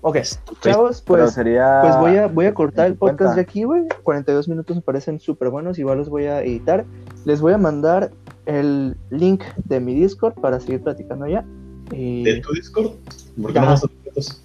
[0.00, 0.18] Ok,
[0.60, 1.32] chavos, pues...
[1.32, 1.80] sería...
[1.82, 3.82] Pues voy a, voy a cortar el podcast de aquí, güey.
[4.04, 5.76] 42 minutos me parecen súper buenos.
[5.78, 6.84] Igual los voy a editar.
[7.24, 8.12] Les voy a mandar
[8.48, 11.44] el link de mi Discord para seguir platicando allá.
[11.92, 12.92] Y ¿De tu Discord?
[13.40, 14.42] ¿Por qué no vas a pretos?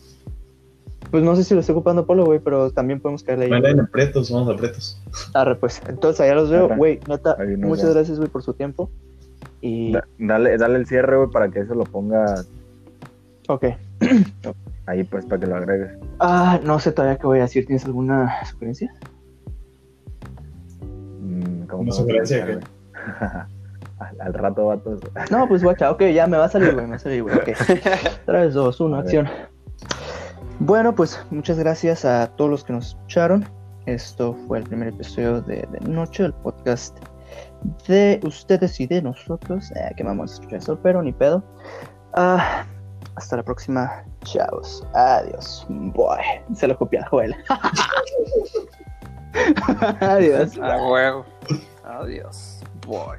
[1.09, 3.51] pues no sé si lo estoy ocupando Polo, güey, pero también podemos caerle ahí.
[3.51, 4.99] Vayan a pretos, vamos a pretos.
[5.35, 5.79] Arre, pues.
[5.87, 6.99] Entonces allá los veo, güey.
[7.07, 8.89] Neta, muchas gracias, güey, por su tiempo.
[9.61, 9.91] Y.
[9.93, 12.43] Da- Dale, dale el cierre, güey, para que eso lo ponga
[13.47, 13.65] Ok.
[14.87, 15.91] ahí, pues, para que lo agregues.
[16.19, 17.65] Ah, no sé todavía qué voy a decir.
[17.65, 18.91] ¿Tienes alguna sugerencia?
[21.21, 22.59] Mm, ¿cómo ¿Una sugerencia?
[24.09, 24.99] al, al rato, vatos.
[25.31, 27.35] No, pues guacha, ok, ya me va a salir, güey, me va a salir, güey,
[27.35, 27.49] ok.
[28.25, 29.05] 3, 2, 1, A ver.
[29.05, 29.29] acción.
[30.59, 33.45] Bueno, pues muchas gracias a todos los que nos escucharon.
[33.85, 36.97] Esto fue el primer episodio de, de Noche, el podcast
[37.87, 39.71] de ustedes y de nosotros.
[39.71, 41.43] Eh, que vamos a escuchar eso, pero ni pedo.
[42.13, 42.63] Ah,
[43.15, 44.03] hasta la próxima.
[44.23, 44.85] Chaos.
[44.93, 45.65] Adiós.
[45.69, 46.19] Boy.
[46.55, 47.35] Se lo copié a Joel.
[49.99, 50.57] Adiós.
[50.59, 51.25] A huevo.
[51.83, 52.61] Adiós.
[52.87, 53.17] Boy.